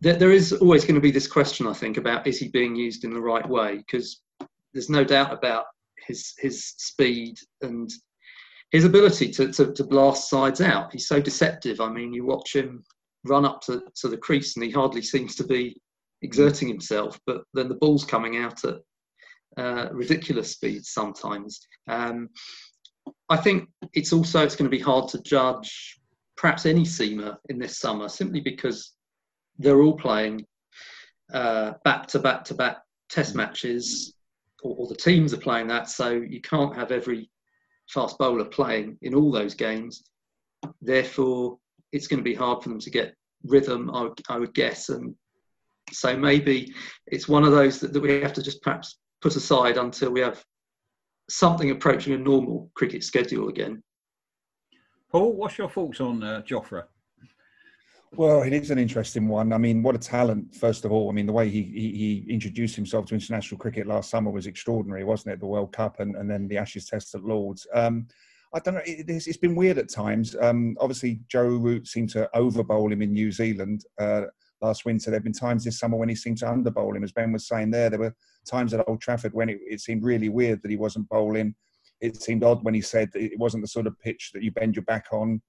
[0.00, 2.74] there, there is always going to be this question, I think, about is he being
[2.74, 3.76] used in the right way?
[3.78, 4.22] Because
[4.72, 5.64] there's no doubt about
[6.06, 7.90] his his speed and
[8.70, 10.92] his ability to, to, to blast sides out.
[10.92, 11.80] He's so deceptive.
[11.80, 12.84] I mean, you watch him
[13.24, 15.76] run up to, to the crease and he hardly seems to be
[16.22, 18.76] exerting himself, but then the ball's coming out at
[19.56, 21.66] uh, ridiculous speeds sometimes.
[21.88, 22.28] Um,
[23.28, 26.00] I think it's also it's going to be hard to judge
[26.36, 28.94] perhaps any seamer in this summer simply because
[29.58, 30.46] they're all playing
[31.32, 34.14] uh, back to back to back test matches,
[34.62, 35.88] or, or the teams are playing that.
[35.88, 37.30] So you can't have every
[37.88, 40.02] fast bowler playing in all those games.
[40.80, 41.58] Therefore,
[41.92, 44.88] it's going to be hard for them to get rhythm, I I would guess.
[44.88, 45.14] And
[45.92, 46.72] so maybe
[47.06, 50.20] it's one of those that, that we have to just perhaps put aside until we
[50.20, 50.42] have
[51.30, 53.82] something approaching a normal cricket schedule again.
[55.10, 56.84] Paul, what's your thoughts on uh, Jofra?
[58.12, 59.52] Well, it is an interesting one.
[59.52, 60.54] I mean, what a talent!
[60.56, 63.86] First of all, I mean, the way he he, he introduced himself to international cricket
[63.86, 65.40] last summer was extraordinary, wasn't it?
[65.40, 67.68] The World Cup and, and then the Ashes Test at Lords.
[67.72, 68.08] Um,
[68.52, 68.82] I don't know.
[68.84, 70.34] It, it's, it's been weird at times.
[70.40, 74.22] Um, obviously, Joe Root seemed to over bowl him in New Zealand uh,
[74.60, 75.10] last winter.
[75.10, 77.32] There have been times this summer when he seemed to under bowl him, as Ben
[77.32, 77.90] was saying there.
[77.90, 78.14] There were
[78.46, 81.54] times at Old Trafford when it, it seemed really weird that he wasn't bowling.
[82.00, 84.74] It seemed odd when he said it wasn't the sort of pitch that you bend
[84.74, 85.42] your back on,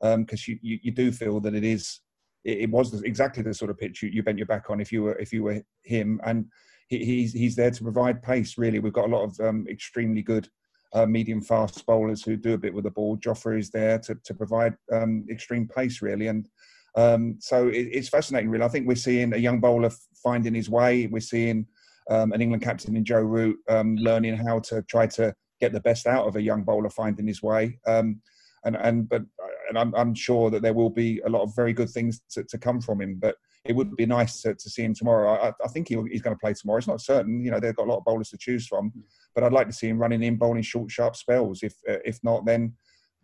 [0.00, 2.00] because you, you you do feel that it is
[2.44, 4.92] it, it was exactly the sort of pitch you, you bent your back on if
[4.92, 6.46] you were if you were him, and
[6.88, 8.56] he, he's he's there to provide pace.
[8.56, 10.48] Really, we've got a lot of um, extremely good
[10.92, 13.16] uh, medium fast bowlers who do a bit with the ball.
[13.16, 16.48] Jofra is there to to provide um, extreme pace, really, and
[16.96, 18.50] um, so it, it's fascinating.
[18.50, 19.90] Really, I think we're seeing a young bowler
[20.22, 21.06] finding his way.
[21.06, 21.66] We're seeing
[22.10, 25.80] um, an England captain in Joe Root um, learning how to try to get the
[25.80, 27.78] best out of a young bowler finding his way.
[27.86, 28.20] Um,
[28.64, 29.22] and and but
[29.68, 32.44] and I'm, I'm sure that there will be a lot of very good things to,
[32.44, 33.18] to come from him.
[33.20, 35.32] But it would be nice to, to see him tomorrow.
[35.32, 36.78] I, I think he, he's going to play tomorrow.
[36.78, 37.44] It's not certain.
[37.44, 38.92] You know, they've got a lot of bowlers to choose from.
[39.34, 41.62] But I'd like to see him running in, bowling short, sharp spells.
[41.62, 42.74] If uh, if not, then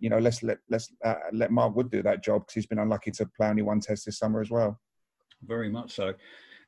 [0.03, 2.81] you know, let's let let's uh, let Mark Wood do that job because he's been
[2.81, 4.81] unlucky to play only one test this summer as well.
[5.45, 6.13] Very much so.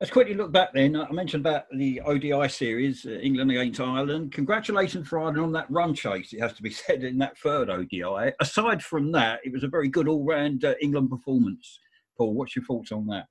[0.00, 0.96] Let's quickly look back then.
[0.96, 4.32] I mentioned about the ODI series, uh, England against Ireland.
[4.32, 7.70] Congratulations for Ireland on that run chase, it has to be said, in that third
[7.70, 8.32] ODI.
[8.40, 11.80] Aside from that, it was a very good all round uh, England performance.
[12.16, 13.26] Paul, what's your thoughts on that?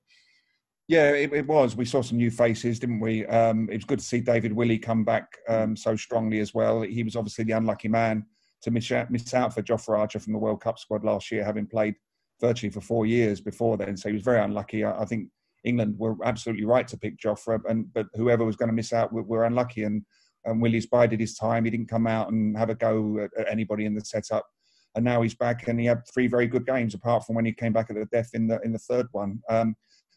[0.86, 1.76] Yeah, it, it was.
[1.76, 3.24] We saw some new faces, didn't we?
[3.26, 6.82] Um, it was good to see David Willey come back um, so strongly as well.
[6.82, 8.26] He was obviously the unlucky man
[8.64, 11.44] to miss out, miss out for Jofra Archer from the World Cup squad last year,
[11.44, 11.94] having played
[12.40, 13.96] virtually for four years before then.
[13.96, 14.84] So he was very unlucky.
[14.84, 15.28] I, I think
[15.64, 19.12] England were absolutely right to pick Jofra, and but whoever was going to miss out
[19.12, 19.84] were, were unlucky.
[19.84, 20.02] And,
[20.44, 21.64] and Willey's bided his time.
[21.64, 24.46] He didn't come out and have a go at, at anybody in the setup.
[24.94, 27.52] and now he's back and he had three very good games apart from when he
[27.52, 29.40] came back at the death in the in the third one.
[29.48, 29.74] Um,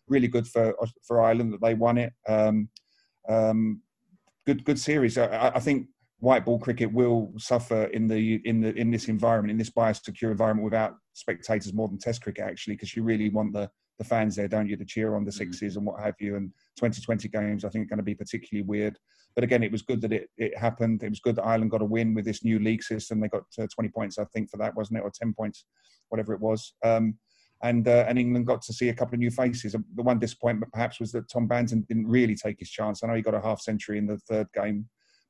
[0.08, 0.76] really good for
[1.08, 2.14] for Ireland that they won it.
[2.28, 2.70] Um,
[3.30, 3.82] um,
[4.46, 5.18] good good series.
[5.18, 5.88] I, I think
[6.20, 10.32] white ball cricket will suffer in the in the in this environment in this biosecure
[10.32, 14.36] environment without spectators more than Test cricket actually because you really want the the fans
[14.36, 15.38] there, don't you, to cheer on the Mm.
[15.38, 16.36] sixes and what have you.
[16.36, 18.98] And 2020 games, I think, are going to be particularly weird.
[19.36, 21.04] But again, it was good that it, it happened.
[21.04, 23.20] It was good that Ireland got a win with this new league system.
[23.20, 25.66] They got uh, 20 points, I think, for that, wasn't it, or 10 points,
[26.10, 26.74] whatever it was.
[26.84, 27.18] Um,
[27.64, 29.76] and uh, and England got to see a couple of new faces.
[29.96, 33.04] The one disappointment perhaps was that Tom Banton didn't really take his chance.
[33.04, 34.88] I know he got a half century in the third game,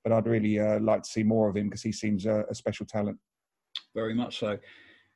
[0.08, 2.56] but I'd really uh, like to see more of him because he seems a, a
[2.56, 3.18] special talent.
[3.94, 4.58] Very much so.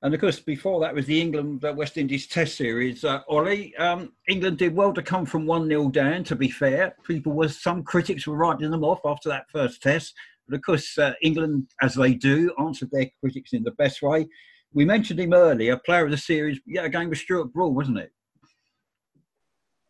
[0.02, 3.06] And of course, before that was the England West Indies Test series.
[3.06, 6.26] Uh, Ollie, um, England did well to come from one 0 down.
[6.26, 10.14] To be fair, people was some critics were writing them off after that first Test,
[10.48, 14.28] but of course, uh, England, as they do, answered their critics in the best way.
[14.74, 16.60] We mentioned him earlier, a player of the series.
[16.66, 18.12] Yeah, again with Stuart Broad, wasn't it?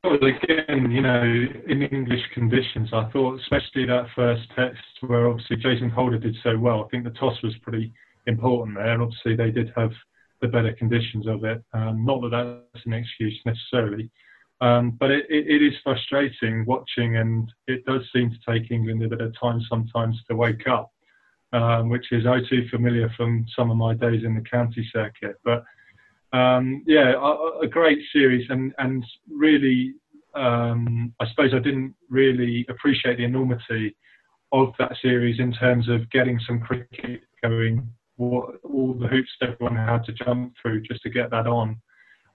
[0.03, 5.57] Well, again, you know, in English conditions, I thought, especially that first test where obviously
[5.57, 6.83] Jason Holder did so well.
[6.83, 7.93] I think the toss was pretty
[8.25, 9.91] important there, and obviously they did have
[10.41, 11.63] the better conditions of it.
[11.73, 12.31] Um, not that
[12.73, 14.09] that's an excuse necessarily,
[14.59, 19.03] um, but it, it, it is frustrating watching, and it does seem to take England
[19.03, 20.91] a bit of time sometimes to wake up,
[21.53, 25.35] um, which is oh too familiar from some of my days in the county circuit.
[25.45, 25.63] But
[26.33, 29.93] um, yeah, a, a great series, and and really,
[30.35, 33.95] um, I suppose I didn't really appreciate the enormity
[34.51, 39.75] of that series in terms of getting some cricket going, what, all the hoops everyone
[39.75, 41.77] had to jump through just to get that on.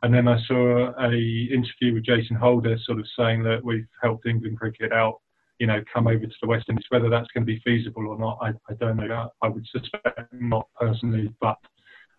[0.02, 4.26] And then I saw a interview with Jason Holder, sort of saying that we've helped
[4.26, 5.20] England cricket out,
[5.58, 6.84] you know, come over to the West Indies.
[6.90, 9.30] Whether that's going to be feasible or not, I, I don't know.
[9.42, 11.56] I would suspect not personally, but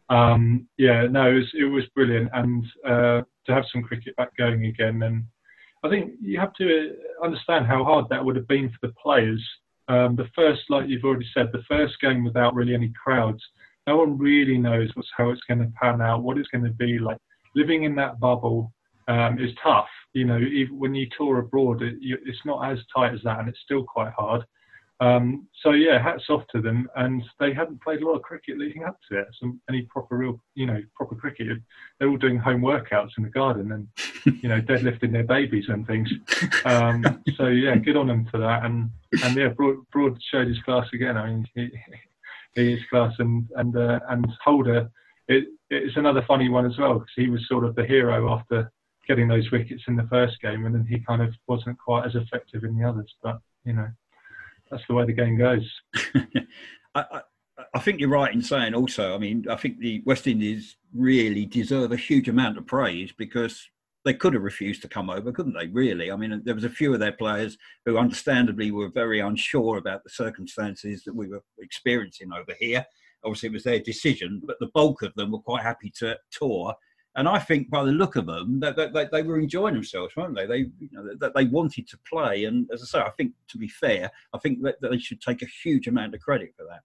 [0.10, 4.36] um, yeah, no, it was, it was brilliant, and uh, to have some cricket back
[4.38, 5.02] going again.
[5.04, 5.24] And
[5.84, 9.44] I think you have to understand how hard that would have been for the players.
[9.90, 13.42] Um, the first, like you've already said, the first game without really any crowds.
[13.86, 16.72] No one really knows what's how it's going to pan out, what it's going to
[16.72, 17.18] be like.
[17.56, 18.74] Living in that bubble
[19.08, 19.88] um, is tough.
[20.14, 23.40] You know, even when you tour abroad, it, you, it's not as tight as that,
[23.40, 24.44] and it's still quite hard.
[25.00, 26.90] Um, so yeah, hats off to them.
[26.96, 29.28] And they hadn't played a lot of cricket leading up to it.
[29.40, 31.60] Some any proper real, you know, proper cricket.
[32.00, 33.88] They're all doing home workouts in the garden and
[34.42, 36.12] you know deadlifting their babies and things.
[36.66, 38.66] Um, so yeah, good on them for that.
[38.66, 38.90] And
[39.24, 41.18] and yeah, Broad, Broad showed his class again.
[41.18, 41.70] I mean, he,
[42.56, 43.14] he is class.
[43.20, 44.90] And and uh, and Holder,
[45.28, 48.72] it, it's another funny one as well because he was sort of the hero after
[49.08, 52.16] getting those wickets in the first game, and then he kind of wasn't quite as
[52.16, 53.14] effective in the others.
[53.22, 53.88] But you know
[54.70, 55.70] that's the way the game goes.
[56.96, 57.22] I, I,
[57.74, 61.46] I think you're right in saying also, I mean, I think the West Indies really
[61.46, 63.68] deserve a huge amount of praise because
[64.06, 65.68] they could have refused to come over, couldn't they?
[65.68, 66.12] Really?
[66.12, 70.04] I mean, there was a few of their players who understandably were very unsure about
[70.04, 72.86] the circumstances that we were experiencing over here.
[73.26, 76.74] Obviously, it was their decision, but the bulk of them were quite happy to tour.
[77.18, 80.46] And I think, by the look of them, that, they were enjoying themselves, weren't they?
[80.46, 82.46] They, you know, that they wanted to play.
[82.46, 85.20] And as I say, I think to be fair, I think that, that they should
[85.20, 86.82] take a huge amount of credit for that.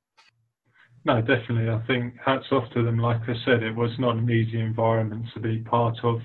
[1.05, 1.69] No, definitely.
[1.69, 2.99] I think hats off to them.
[2.99, 6.21] Like I said, it was not an easy environment to be part of,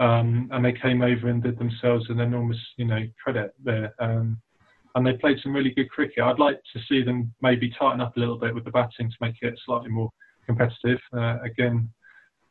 [0.00, 3.94] um, and they came over and did themselves an enormous, you know, credit there.
[4.00, 4.40] Um,
[4.96, 6.24] and they played some really good cricket.
[6.24, 9.16] I'd like to see them maybe tighten up a little bit with the batting to
[9.20, 10.10] make it slightly more
[10.46, 10.98] competitive.
[11.12, 11.88] Uh, again,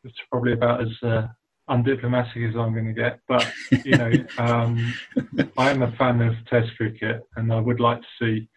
[0.04, 1.28] it's probably about as uh,
[1.70, 3.50] undiplomatic as I'm going to get, but
[3.86, 4.94] you know, um,
[5.58, 8.48] I am a fan of Test cricket, and I would like to see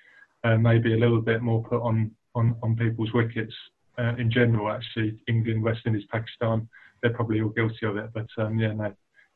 [0.44, 3.54] uh, maybe a little bit more put on on, on people's wickets
[3.98, 4.70] uh, in general.
[4.70, 6.68] Actually, England, West Indies, Pakistan,
[7.02, 8.10] they're probably all guilty of it.
[8.12, 8.92] But um, yeah, no,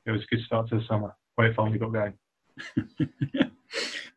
[0.07, 2.15] it was a good start to the summer where it finally got going.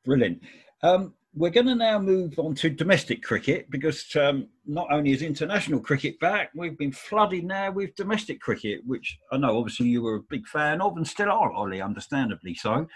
[0.06, 0.41] Brilliant.
[0.82, 5.24] Um, we're going to now move on to domestic cricket because um, not only is
[5.24, 10.04] international cricket back, we've been flooded now with domestic cricket, which I know obviously you
[10.04, 12.88] were a big fan of and still are, Ollie, understandably so.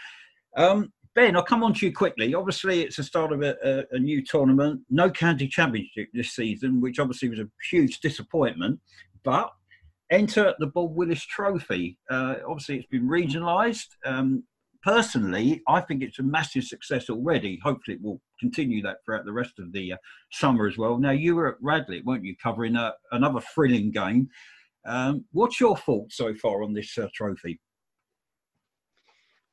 [0.55, 2.35] Um, ben, I'll come on to you quickly.
[2.35, 6.79] Obviously, it's the start of a, a, a new tournament, no county championship this season,
[6.79, 8.79] which obviously was a huge disappointment.
[9.23, 9.49] But
[10.11, 11.97] enter the Bob Willis Trophy.
[12.09, 13.87] Uh, obviously, it's been regionalised.
[14.05, 14.43] Um,
[14.83, 17.59] personally, I think it's a massive success already.
[17.63, 19.97] Hopefully, it will continue that throughout the rest of the uh,
[20.31, 20.97] summer as well.
[20.97, 24.29] Now, you were at Radley, weren't you, covering uh, another thrilling game?
[24.85, 27.59] Um, what's your thoughts so far on this uh, trophy?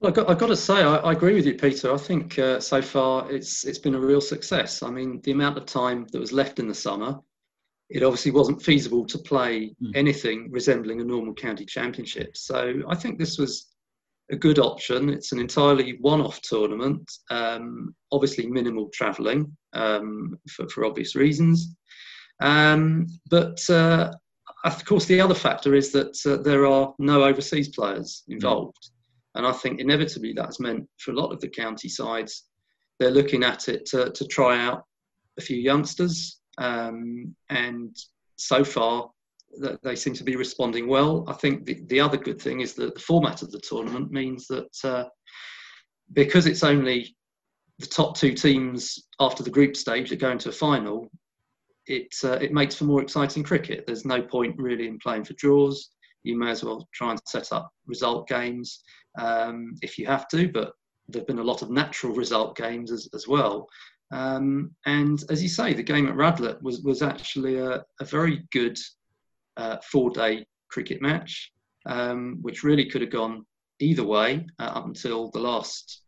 [0.01, 1.93] Well, I've got, I've got to say, I, I agree with you, Peter.
[1.93, 4.83] I think uh, so far it's it's been a real success.
[4.83, 7.19] I mean, the amount of time that was left in the summer,
[7.91, 9.93] it obviously wasn't feasible to play Mm.
[9.95, 12.37] anything resembling a normal county championship.
[12.37, 13.74] So I think this was
[14.31, 15.11] a good option.
[15.11, 17.11] It's an entirely one-off tournament.
[17.31, 21.75] Um, obviously, minimal travelling um, for, for obvious reasons.
[22.41, 24.13] Um, but uh,
[24.65, 28.91] of course, the other factor is that uh, there are no overseas players involved,
[29.35, 32.45] and I think inevitably that's meant for a lot of the county sides
[32.99, 34.85] they're looking at it to, to try out
[35.39, 37.95] a few youngsters, um, and
[38.37, 39.11] so far
[39.83, 41.25] they seem to be responding well.
[41.29, 44.47] I think the, the other good thing is that the format of the tournament means
[44.49, 45.05] that uh,
[46.13, 47.15] because it's only
[47.79, 51.09] the top two teams after the group stage that go into a final,
[51.87, 53.85] it uh, it makes for more exciting cricket.
[53.87, 55.91] There's no point really in playing for draws.
[56.23, 58.83] You may as well try and set up result games
[59.19, 60.73] um, if you have to, but
[61.09, 63.69] there've been a lot of natural result games as, as well.
[64.11, 68.45] Um, and as you say, the game at Radlett was was actually a, a very
[68.53, 68.79] good
[69.57, 71.53] uh, four-day cricket match,
[71.87, 73.45] um, which really could have gone
[73.81, 76.03] either way uh, up until the last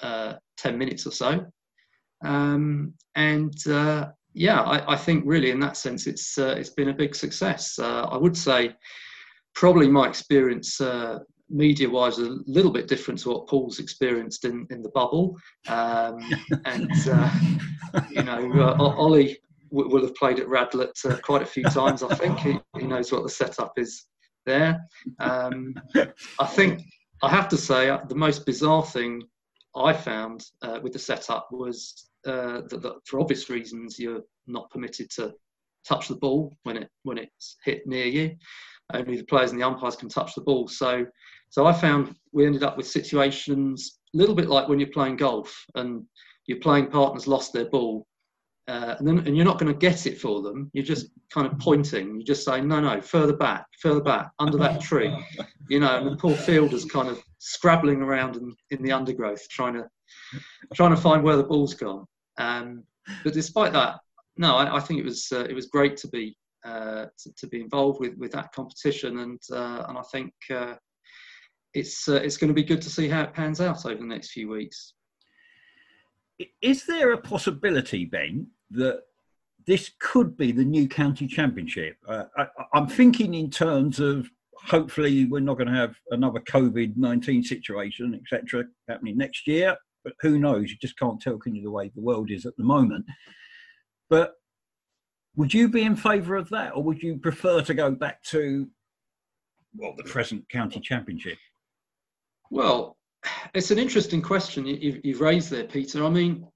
[0.00, 1.46] uh, ten minutes or so.
[2.24, 6.88] Um, and uh, yeah, I, I think really in that sense, it's uh, it's been
[6.88, 7.78] a big success.
[7.78, 8.74] Uh, I would say
[9.54, 11.18] probably my experience uh,
[11.52, 15.36] media wise is a little bit different to what Paul's experienced in, in the bubble.
[15.68, 16.18] Um,
[16.64, 17.30] and, uh,
[18.10, 19.38] you know, uh, Ollie
[19.72, 22.38] w- will have played at Radlett uh, quite a few times, I think.
[22.38, 24.06] He, he knows what the setup is
[24.46, 24.80] there.
[25.20, 25.74] Um,
[26.38, 26.82] I think
[27.22, 29.22] I have to say uh, the most bizarre thing
[29.76, 34.70] I found uh, with the setup was uh, that, that for obvious reasons you're not
[34.70, 35.32] permitted to
[35.86, 38.36] touch the ball when it when it's hit near you.
[38.92, 40.68] Only the players and the umpires can touch the ball.
[40.68, 41.06] So
[41.50, 45.16] so I found we ended up with situations a little bit like when you're playing
[45.16, 46.04] golf and
[46.46, 48.06] your playing partner's lost their ball.
[48.68, 50.70] Uh, and then and you're not going to get it for them.
[50.72, 52.16] You're just kind of pointing.
[52.16, 55.12] You just say, no, no, further back, further back, under that tree,
[55.68, 55.98] you know.
[55.98, 59.88] And the poor fielder's kind of scrabbling around in, in the undergrowth, trying to
[60.74, 62.06] trying to find where the ball's gone.
[62.38, 62.84] Um,
[63.24, 63.96] but despite that,
[64.36, 67.46] no, I, I think it was uh, it was great to be uh, to, to
[67.48, 70.74] be involved with with that competition, and uh, and I think uh,
[71.74, 74.04] it's uh, it's going to be good to see how it pans out over the
[74.04, 74.94] next few weeks.
[76.60, 79.02] Is there a possibility, Ben, that
[79.66, 81.96] this could be the new county championship?
[82.06, 86.96] Uh, I, I'm thinking in terms of hopefully we're not going to have another COVID
[86.96, 89.76] 19 situation, etc., happening next year.
[90.04, 90.70] But who knows?
[90.70, 93.04] You just can't tell, can you, the way the world is at the moment.
[94.10, 94.34] But
[95.36, 98.68] would you be in favour of that, or would you prefer to go back to,
[99.76, 101.38] well, the present county championship?
[102.50, 102.98] Well,
[103.54, 106.04] it's an interesting question you- you've, raised there, Peter.
[106.04, 106.46] I mean,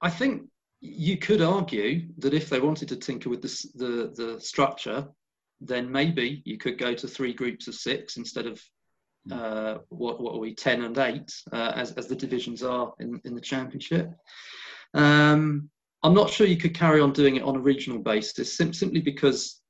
[0.00, 0.48] I think
[0.80, 5.08] you could argue that if they wanted to tinker with the, the, the structure,
[5.60, 8.62] then maybe you could go to three groups of six instead of
[9.32, 13.20] uh, what, what are we, 10 and 8, uh, as, as the divisions are in,
[13.24, 14.10] in the championship.
[14.92, 15.70] Um,
[16.02, 19.00] I'm not sure you could carry on doing it on a regional basis sim- simply
[19.00, 19.62] because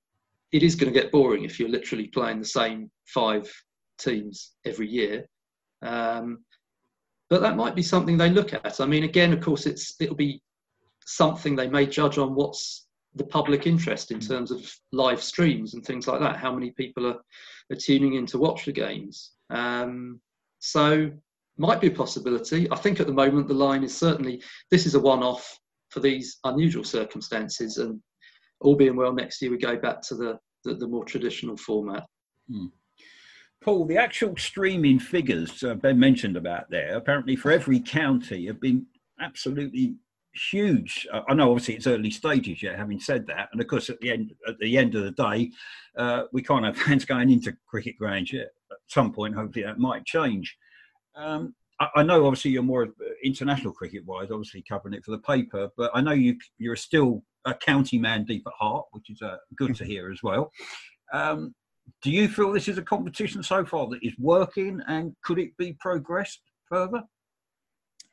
[0.50, 3.48] it is going to get boring if you're literally playing the same five
[3.98, 5.26] teams every year.
[5.84, 6.44] Um,
[7.30, 8.80] but that might be something they look at.
[8.80, 10.42] I mean, again, of course, it's it'll be
[11.06, 15.84] something they may judge on what's the public interest in terms of live streams and
[15.84, 16.36] things like that.
[16.36, 17.18] How many people are,
[17.70, 19.32] are tuning in to watch the games?
[19.50, 20.20] Um,
[20.58, 21.10] so
[21.56, 22.70] might be a possibility.
[22.70, 25.58] I think at the moment the line is certainly this is a one-off
[25.90, 28.00] for these unusual circumstances, and
[28.60, 32.04] all being well, next year we go back to the the, the more traditional format.
[33.64, 38.60] Paul, the actual streaming figures uh, Ben mentioned about there, apparently for every county, have
[38.60, 38.84] been
[39.20, 39.94] absolutely
[40.50, 41.06] huge.
[41.10, 42.76] Uh, I know, obviously, it's early stages yet.
[42.76, 45.50] Having said that, and of course, at the end at the end of the day,
[45.96, 48.48] uh, we can't have fans going into cricket grounds yet.
[48.70, 50.54] At some point, hopefully, that might change.
[51.16, 51.54] Um,
[51.96, 55.90] I, know, obviously, you're more uh, international cricket-wise, obviously covering it for the paper, but
[55.94, 59.74] I know you you're still a county man deep at heart, which is uh, good
[59.76, 60.52] to hear as well.
[61.14, 61.54] Um,
[62.02, 65.56] do you feel this is a competition so far that is working and could it
[65.56, 67.02] be progressed further?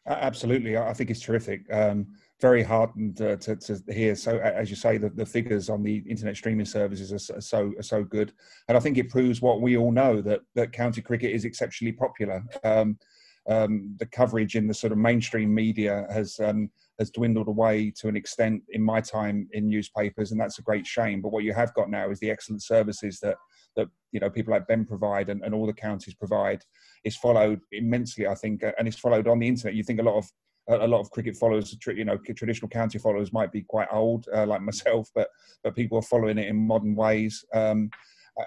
[0.07, 1.61] Absolutely, I think it's terrific.
[1.71, 2.07] Um,
[2.39, 4.15] very heartened uh, to, to hear.
[4.15, 7.41] So, as you say, the, the figures on the internet streaming services are so, are
[7.41, 8.33] so are so good,
[8.67, 11.91] and I think it proves what we all know that that county cricket is exceptionally
[11.91, 12.43] popular.
[12.63, 12.97] Um,
[13.49, 18.07] um, the coverage in the sort of mainstream media has um, has dwindled away to
[18.07, 21.21] an extent in my time in newspapers, and that's a great shame.
[21.21, 23.37] But what you have got now is the excellent services that
[23.75, 26.63] that you know people like Ben provide and, and all the counties provide
[27.03, 29.75] is followed immensely, I think, and it's followed on the internet.
[29.75, 30.25] You think a lot of
[30.69, 34.45] a, lot of cricket followers, you know, traditional county followers might be quite old, uh,
[34.45, 35.27] like myself, but
[35.63, 37.43] but people are following it in modern ways.
[37.53, 37.89] Um,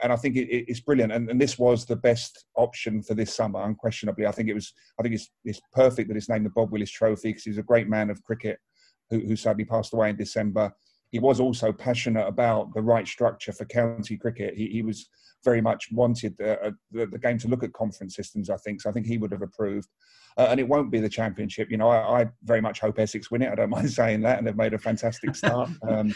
[0.03, 1.13] and I think it, it's brilliant.
[1.13, 4.27] And, and this was the best option for this summer, unquestionably.
[4.27, 4.73] I think it was.
[4.99, 7.63] I think it's it's perfect that it's named the Bob Willis Trophy because he's a
[7.63, 8.59] great man of cricket
[9.11, 10.73] who, who sadly passed away in December.
[11.15, 14.55] He was also passionate about the right structure for county cricket.
[14.57, 15.09] He, he was
[15.45, 18.51] very much wanted uh, the, the, game to look at conference systems.
[18.51, 18.91] I think so.
[18.91, 19.87] I think he would have approved.
[20.37, 21.71] Uh, and it won't be the championship.
[21.71, 23.53] You know, I, I, very much hope Essex win it.
[23.53, 25.71] I don't mind saying that, and they've made a fantastic start.
[25.89, 26.13] Um,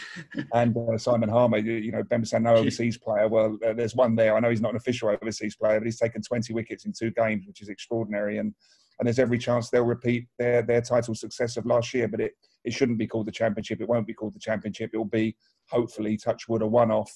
[0.53, 3.29] and uh, Simon Harmer, you know, Ben no overseas player.
[3.29, 4.35] Well, uh, there's one there.
[4.35, 7.11] I know he's not an official overseas player, but he's taken 20 wickets in two
[7.11, 8.37] games, which is extraordinary.
[8.37, 8.53] And
[8.99, 12.07] and there's every chance they'll repeat their their title success of last year.
[12.07, 12.33] But it
[12.65, 13.81] it shouldn't be called the championship.
[13.81, 14.91] It won't be called the championship.
[14.93, 15.35] It will be
[15.69, 17.11] hopefully touchwood a one-off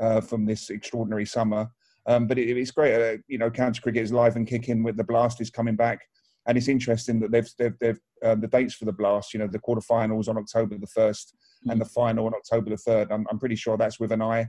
[0.00, 1.68] uh, from this extraordinary summer.
[2.06, 2.94] Um, but it, it's great.
[2.94, 6.00] Uh, you know, county cricket is live and kicking with the Blast is coming back,
[6.46, 9.32] and it's interesting that they've they've, they've um, the dates for the Blast.
[9.32, 11.36] You know, the quarterfinals on October the first
[11.66, 11.72] mm.
[11.72, 13.12] and the final on October the third.
[13.12, 14.48] I'm, I'm pretty sure that's with an eye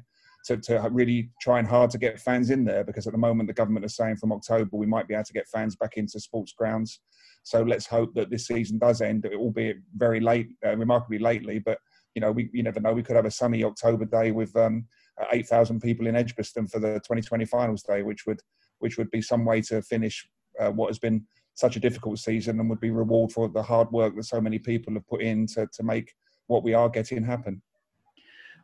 [0.49, 3.53] to, to really trying hard to get fans in there because at the moment the
[3.53, 6.53] government is saying from October we might be able to get fans back into sports
[6.53, 7.01] grounds.
[7.43, 11.59] So let's hope that this season does end, albeit very late, uh, remarkably lately.
[11.59, 11.77] But
[12.15, 12.93] you know, we you never know.
[12.93, 14.85] We could have a sunny October day with um,
[15.31, 18.41] 8,000 people in Edgbaston for the 2020 finals day, which would
[18.79, 20.27] which would be some way to finish
[20.59, 23.91] uh, what has been such a difficult season and would be reward for the hard
[23.91, 26.13] work that so many people have put in to, to make
[26.47, 27.61] what we are getting happen.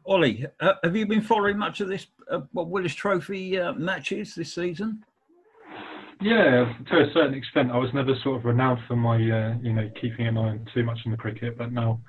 [0.05, 4.53] Ollie, uh, have you been following much of this uh, Willis Trophy uh, matches this
[4.53, 5.03] season?
[6.21, 7.71] Yeah, to a certain extent.
[7.71, 10.67] I was never sort of renowned for my, uh, you know, keeping an eye on
[10.73, 11.99] too much in the cricket, but now,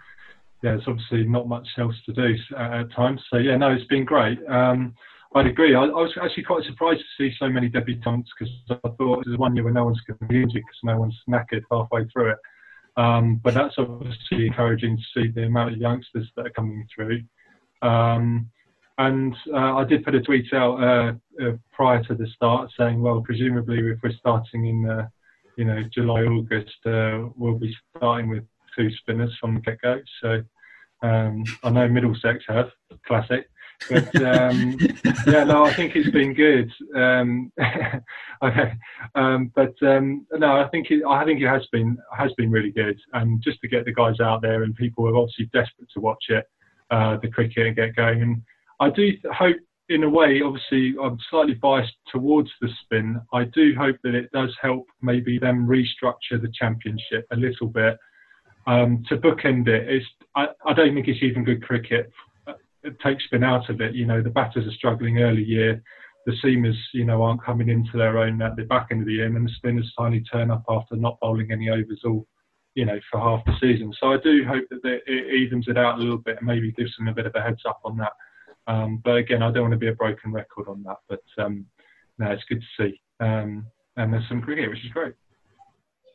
[0.63, 3.21] yeah, there's obviously not much else to do at times.
[3.31, 4.39] So yeah, no, it's been great.
[4.47, 4.95] Um,
[5.35, 5.75] I'd agree.
[5.75, 9.31] I, I, was actually quite surprised to see so many debutants because I thought it
[9.31, 12.05] was one year where no one's going to be injured because no one's knackered halfway
[12.09, 12.39] through it.
[12.97, 17.23] Um, but that's obviously encouraging to see the amount of youngsters that are coming through.
[17.83, 18.51] Um,
[18.99, 21.13] and uh, I did put a tweet out uh,
[21.45, 25.09] uh, prior to the start saying, well, presumably if we're starting in, uh,
[25.57, 28.45] you know, July, August, uh, we'll be starting with
[28.77, 30.01] two spinners from the get-go.
[30.23, 30.43] So
[31.03, 32.71] um, I know Middlesex have,
[33.07, 33.49] classic.
[33.91, 34.79] But um,
[35.27, 36.73] yeah, no, I think it's been good.
[36.95, 37.53] Um,
[38.43, 38.73] okay,
[39.15, 42.71] um, but um, no, I think it, I think it has been has been really
[42.71, 46.01] good, and just to get the guys out there and people are obviously desperate to
[46.01, 46.47] watch it
[46.91, 48.23] uh, the cricket and get going.
[48.23, 48.43] And
[48.81, 49.57] I do hope,
[49.89, 53.21] in a way, obviously, I'm slightly biased towards the spin.
[53.33, 57.97] I do hope that it does help maybe them restructure the championship a little bit
[58.67, 59.89] um, to bookend it.
[59.89, 62.11] It's, I, I don't think it's even good cricket.
[62.83, 63.95] It takes spin out of it.
[63.95, 65.83] You know, the batters are struggling early year.
[66.27, 69.15] The seamers, you know, aren't coming into their own at the back end of the
[69.15, 72.27] year, and the spinners finally turn up after not bowling any overs all
[72.77, 73.93] you know, for half the season.
[73.99, 76.95] So I do hope that it evens it out a little bit and maybe gives
[76.97, 78.13] them a bit of a heads up on that.
[78.67, 80.99] Um, but again, I don't want to be a broken record on that.
[81.09, 81.65] But um,
[82.19, 83.01] no, it's good to see.
[83.19, 83.67] Um,
[83.97, 85.15] and there's some cricket, which is great.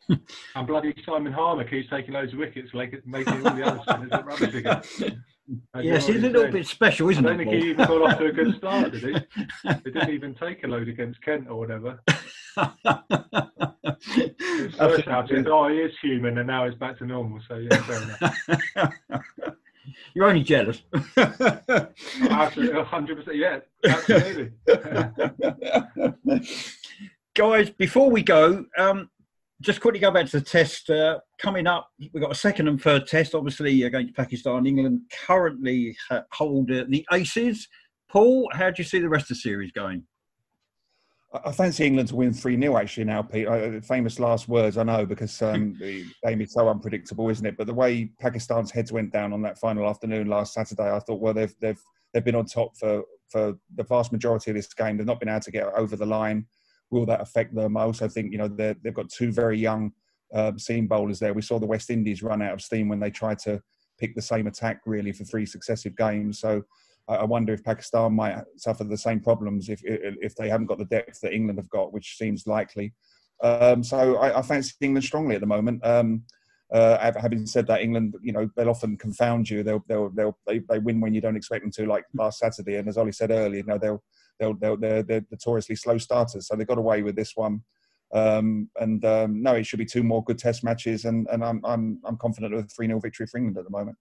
[0.55, 4.25] and bloody Simon Harmer keeps taking loads of wickets, like making all the other look
[4.25, 4.81] rubbish again.
[5.81, 6.53] yes, he's a little saying.
[6.53, 7.29] bit special, isn't he?
[7.29, 9.13] I don't think he even got off to a good start, did he?
[9.63, 11.99] he didn't even take a load against Kent or whatever.
[14.77, 17.39] First shouted, oh, he is human, and now he's back to normal.
[17.47, 18.93] So yeah, fair enough.
[20.13, 20.81] You're only jealous.
[21.17, 23.37] absolutely, hundred percent.
[23.37, 24.51] Yeah, absolutely.
[27.33, 29.09] Guys, before we go, um,
[29.61, 30.89] just quickly go back to the test.
[30.89, 34.65] Uh, coming up, we've got a second and third test, obviously against Pakistan.
[34.65, 35.95] England currently
[36.31, 37.67] hold uh, the aces.
[38.09, 40.03] Paul, how do you see the rest of the series going?
[41.33, 43.47] I fancy England to win 3 0 actually now, Pete.
[43.47, 47.55] Uh, famous last words, I know, because um, the game is so unpredictable, isn't it?
[47.57, 51.21] But the way Pakistan's heads went down on that final afternoon last Saturday, I thought,
[51.21, 51.79] well, they've, they've,
[52.13, 54.97] they've been on top for, for the vast majority of this game.
[54.97, 56.47] They've not been able to get over the line.
[56.91, 57.77] Will that affect them?
[57.77, 59.91] I also think, you know, they've got two very young
[60.33, 61.33] um, seam bowlers there.
[61.33, 63.61] We saw the West Indies run out of steam when they tried to
[63.99, 66.39] pick the same attack really for three successive games.
[66.39, 66.63] So
[67.07, 70.85] I wonder if Pakistan might suffer the same problems if if they haven't got the
[70.85, 72.93] depth that England have got, which seems likely.
[73.43, 75.83] Um, so I, I, fancy England strongly at the moment.
[75.85, 76.23] Um,
[76.71, 79.63] uh, having said that, England, you know, they'll often confound you.
[79.63, 82.75] They'll, they'll, they'll, they, they win when you don't expect them to, like last Saturday.
[82.75, 84.03] And as Ollie said earlier, you know, they'll,
[84.41, 86.47] they'll, they'll, they're, they're notoriously slow starters.
[86.47, 87.61] So they got away with this one.
[88.13, 91.61] Um, and um, no, it should be two more good Test matches, and, and I'm,
[91.63, 93.97] I'm, I'm confident of a 3 0 victory for England at the moment.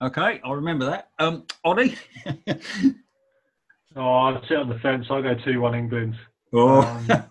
[0.00, 1.10] Okay, I'll remember that.
[1.18, 1.98] Um, Ollie?
[3.94, 5.04] oh, I'd sit on the fence.
[5.10, 6.16] I'll go 2 1 England.
[6.54, 6.80] Oh.
[6.80, 7.26] Um,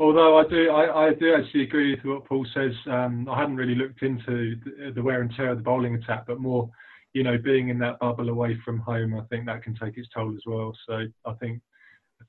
[0.00, 2.72] although Although I do, I, I do actually agree with what Paul says.
[2.90, 6.24] Um, I hadn't really looked into the, the wear and tear of the bowling attack,
[6.26, 6.68] but more,
[7.16, 10.06] you know, being in that bubble away from home, I think that can take its
[10.14, 10.76] toll as well.
[10.86, 11.62] So I think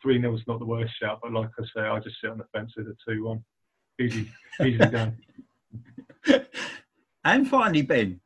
[0.02, 2.38] three 0 is not the worst shout, but like I say, I just sit on
[2.38, 3.44] the fence with a two one.
[4.00, 4.32] Easy,
[4.64, 5.18] easy done.
[7.26, 8.22] and finally, Ben.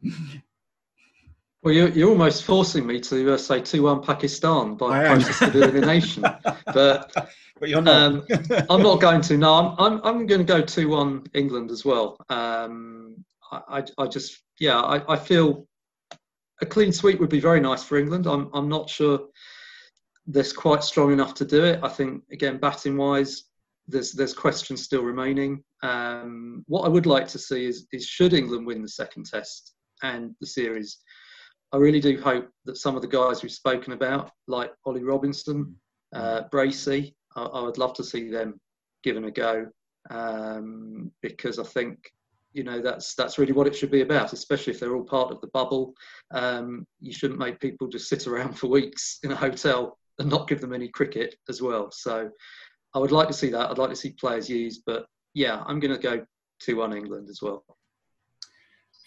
[1.63, 5.19] Well, you're, you're almost forcing me to uh, say 2 1 Pakistan by am.
[5.19, 6.21] process of elimination.
[6.73, 7.11] but
[7.59, 7.95] But you're not.
[7.95, 8.27] um,
[8.69, 9.37] I'm not going to.
[9.37, 12.17] No, I'm, I'm, I'm going to go 2 1 England as well.
[12.29, 15.67] Um, I, I, I just, yeah, I, I feel
[16.61, 18.27] a clean sweep would be very nice for England.
[18.27, 19.27] I'm, I'm not sure
[20.27, 21.79] they're quite strong enough to do it.
[21.83, 23.45] I think, again, batting wise,
[23.87, 25.63] there's, there's questions still remaining.
[25.83, 29.73] Um, what I would like to see is, is should England win the second test
[30.03, 30.99] and the series,
[31.73, 35.75] I really do hope that some of the guys we've spoken about, like Ollie Robinson,
[36.13, 38.59] uh, Bracey, I, I would love to see them
[39.03, 39.67] given a go
[40.09, 42.11] um, because I think
[42.53, 45.31] you know that's that's really what it should be about, especially if they're all part
[45.31, 45.93] of the bubble.
[46.31, 50.47] Um, you shouldn't make people just sit around for weeks in a hotel and not
[50.47, 51.89] give them any cricket as well.
[51.91, 52.29] So
[52.93, 53.69] I would like to see that.
[53.69, 56.25] I'd like to see players used, but yeah, I'm going to go
[56.59, 57.63] two one England as well.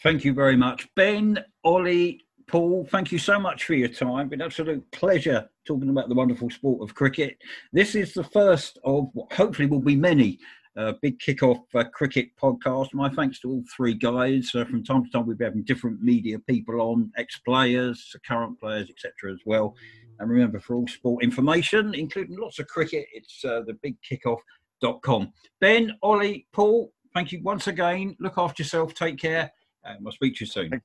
[0.02, 2.86] Thank you very much, Ben, Ollie, Paul.
[2.90, 4.28] Thank you so much for your time.
[4.28, 7.38] Been an absolute pleasure talking about the wonderful sport of cricket.
[7.72, 10.38] This is the first of what hopefully will be many.
[10.76, 12.92] Uh, big kick-off uh, cricket podcast.
[12.92, 14.50] My thanks to all three guys.
[14.54, 18.90] Uh, from time to time, we'll be having different media people on, ex-players, current players,
[18.90, 19.32] etc.
[19.32, 19.76] as well.
[20.18, 25.32] And remember, for all sport information, including lots of cricket, it's uh, the bigkickoff.com.
[25.60, 28.16] Ben, Ollie, Paul, thank you once again.
[28.18, 28.94] Look after yourself.
[28.94, 29.52] Take care.
[29.84, 30.82] And I'll speak to you soon.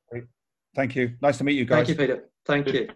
[0.76, 1.16] Thank you.
[1.22, 1.88] Nice to meet you guys.
[1.88, 2.30] Thank you, Peter.
[2.46, 2.88] Thank you.